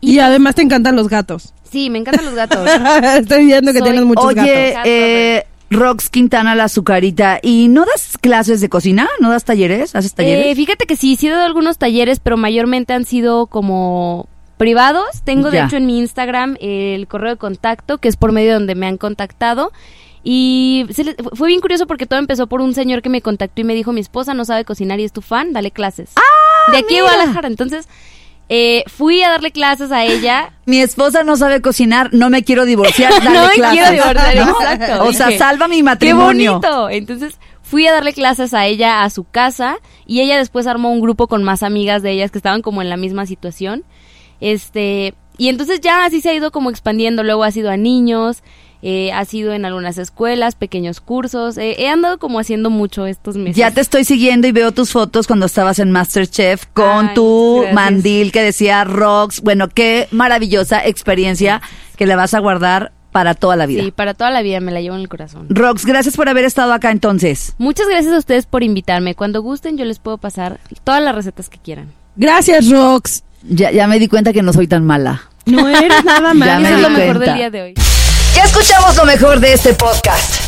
Y 0.00 0.20
además 0.20 0.54
te 0.54 0.62
encantan 0.62 0.96
los 0.96 1.10
gatos. 1.10 1.52
Sí, 1.70 1.90
me 1.90 1.98
encantan 1.98 2.24
los 2.24 2.34
gatos. 2.34 2.66
Estoy 3.20 3.44
viendo 3.44 3.74
que 3.74 3.80
Soy- 3.80 3.88
tienes 3.90 4.04
muchos 4.06 4.24
Oye, 4.24 4.70
gatos. 4.72 4.82
eh, 4.86 5.44
Rox 5.68 6.08
Quintana, 6.08 6.54
la 6.54 6.64
azucarita, 6.64 7.40
¿y 7.42 7.68
no 7.68 7.84
das 7.84 8.16
clases 8.18 8.62
de 8.62 8.70
cocina? 8.70 9.06
¿No 9.20 9.28
das 9.28 9.44
talleres? 9.44 9.94
¿Haces 9.94 10.14
talleres? 10.14 10.46
Eh, 10.46 10.54
fíjate 10.54 10.86
que 10.86 10.96
sí, 10.96 11.16
sí 11.16 11.26
he 11.26 11.30
dado 11.30 11.44
algunos 11.44 11.76
talleres, 11.76 12.20
pero 12.20 12.38
mayormente 12.38 12.94
han 12.94 13.04
sido 13.04 13.48
como 13.48 14.30
privados. 14.56 15.04
Tengo 15.24 15.50
de 15.50 15.60
hecho 15.62 15.76
en 15.76 15.84
mi 15.84 15.98
Instagram 15.98 16.56
el 16.60 17.06
correo 17.06 17.32
de 17.32 17.36
contacto, 17.36 17.98
que 17.98 18.08
es 18.08 18.16
por 18.16 18.32
medio 18.32 18.54
donde 18.54 18.74
me 18.74 18.86
han 18.86 18.96
contactado. 18.96 19.70
Y 20.24 20.86
se 20.90 21.04
le- 21.04 21.16
fue 21.34 21.48
bien 21.48 21.60
curioso 21.60 21.86
porque 21.86 22.06
todo 22.06 22.18
empezó 22.18 22.46
por 22.46 22.60
un 22.60 22.74
señor 22.74 23.02
que 23.02 23.08
me 23.08 23.22
contactó 23.22 23.60
y 23.60 23.64
me 23.64 23.74
dijo, 23.74 23.92
mi 23.92 24.00
esposa 24.00 24.34
no 24.34 24.44
sabe 24.44 24.64
cocinar 24.64 24.98
y 25.00 25.04
es 25.04 25.12
tu 25.12 25.22
fan, 25.22 25.52
dale 25.52 25.70
clases. 25.70 26.10
¡Ah, 26.16 26.72
de 26.72 26.78
aquí 26.78 26.96
a 26.98 27.02
Guadalajara. 27.02 27.48
Entonces, 27.48 27.88
eh, 28.50 28.82
fui 28.88 29.22
a 29.22 29.30
darle 29.30 29.52
clases 29.52 29.92
a 29.92 30.04
ella. 30.04 30.52
Mi 30.66 30.80
esposa 30.80 31.22
no 31.22 31.36
sabe 31.36 31.60
cocinar, 31.62 32.10
no 32.12 32.30
me 32.30 32.42
quiero 32.44 32.64
divorciar, 32.64 33.12
dale 33.22 33.38
no 33.38 33.46
me 33.46 33.52
clases. 33.54 33.78
quiero 33.78 33.92
divorciar, 33.92 34.36
¿No? 34.46 34.50
exacto. 34.60 35.04
O 35.04 35.12
sea, 35.12 35.36
salva 35.38 35.68
mi 35.68 35.76
¡Qué 35.76 35.82
matrimonio. 35.82 36.52
bonito! 36.60 36.90
Entonces 36.90 37.38
fui 37.62 37.86
a 37.86 37.92
darle 37.92 38.12
clases 38.14 38.54
a 38.54 38.64
ella 38.66 39.04
a 39.04 39.10
su 39.10 39.24
casa 39.24 39.76
y 40.06 40.20
ella 40.20 40.38
después 40.38 40.66
armó 40.66 40.90
un 40.90 41.00
grupo 41.02 41.26
con 41.28 41.42
más 41.44 41.62
amigas 41.62 42.02
de 42.02 42.10
ellas 42.12 42.30
que 42.30 42.38
estaban 42.38 42.62
como 42.62 42.80
en 42.82 42.88
la 42.88 42.96
misma 42.96 43.24
situación. 43.26 43.84
Este, 44.40 45.14
y 45.36 45.48
entonces 45.48 45.80
ya 45.80 46.04
así 46.04 46.20
se 46.20 46.30
ha 46.30 46.34
ido 46.34 46.50
como 46.50 46.70
expandiendo. 46.70 47.22
Luego 47.22 47.44
ha 47.44 47.50
sido 47.50 47.70
a 47.70 47.76
niños, 47.76 48.42
eh, 48.82 49.10
ha 49.12 49.24
sido 49.24 49.52
en 49.52 49.64
algunas 49.64 49.98
escuelas, 49.98 50.54
pequeños 50.54 51.00
cursos. 51.00 51.58
eh, 51.58 51.76
he 51.78 51.88
andado 51.88 52.18
como 52.18 52.38
haciendo 52.38 52.70
mucho 52.70 53.06
estos 53.06 53.36
meses. 53.36 53.56
Ya 53.56 53.70
te 53.72 53.80
estoy 53.80 54.04
siguiendo 54.04 54.46
y 54.46 54.52
veo 54.52 54.72
tus 54.72 54.92
fotos 54.92 55.26
cuando 55.26 55.46
estabas 55.46 55.78
en 55.78 55.90
Masterchef 55.90 56.66
con 56.74 57.08
Ay, 57.08 57.14
tu 57.14 57.56
gracias. 57.56 57.74
mandil 57.74 58.32
que 58.32 58.42
decía 58.42 58.84
Rox. 58.84 59.40
Bueno, 59.40 59.68
qué 59.68 60.06
maravillosa 60.10 60.84
experiencia 60.86 61.60
que 61.96 62.06
le 62.06 62.14
vas 62.14 62.34
a 62.34 62.38
guardar 62.38 62.92
para 63.10 63.34
toda 63.34 63.56
la 63.56 63.66
vida. 63.66 63.82
Sí, 63.82 63.90
para 63.90 64.14
toda 64.14 64.30
la 64.30 64.42
vida 64.42 64.60
me 64.60 64.70
la 64.70 64.80
llevo 64.80 64.94
en 64.94 65.00
el 65.02 65.08
corazón. 65.08 65.46
Rox, 65.48 65.84
gracias 65.86 66.14
por 66.14 66.28
haber 66.28 66.44
estado 66.44 66.72
acá 66.72 66.90
entonces. 66.90 67.54
Muchas 67.58 67.88
gracias 67.88 68.12
a 68.14 68.18
ustedes 68.18 68.46
por 68.46 68.62
invitarme. 68.62 69.14
Cuando 69.14 69.42
gusten 69.42 69.76
yo 69.78 69.84
les 69.86 69.98
puedo 69.98 70.18
pasar 70.18 70.60
todas 70.84 71.02
las 71.02 71.14
recetas 71.14 71.48
que 71.48 71.58
quieran. 71.58 71.88
Gracias, 72.16 72.68
Rox. 72.70 73.22
Ya, 73.42 73.70
ya 73.70 73.86
me 73.88 73.98
di 73.98 74.08
cuenta 74.08 74.32
que 74.32 74.42
no 74.42 74.52
soy 74.52 74.68
tan 74.68 74.84
mala. 74.84 75.22
No 75.46 75.68
eres 75.68 76.04
nada 76.04 76.28
Ya 76.34 76.34
mal. 76.34 76.62
me 76.62 76.68
Eso 76.68 76.70
es 76.70 76.76
di 76.76 76.82
lo 76.82 76.90
mejor 76.90 77.16
cuenta. 77.16 77.24
del 77.32 77.34
día 77.36 77.50
de 77.50 77.62
hoy. 77.62 77.74
Escuchamos 78.44 78.96
lo 78.96 79.04
mejor 79.04 79.40
de 79.40 79.52
este 79.52 79.74
podcast. 79.74 80.47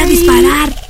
a 0.00 0.06
disparar. 0.06 0.89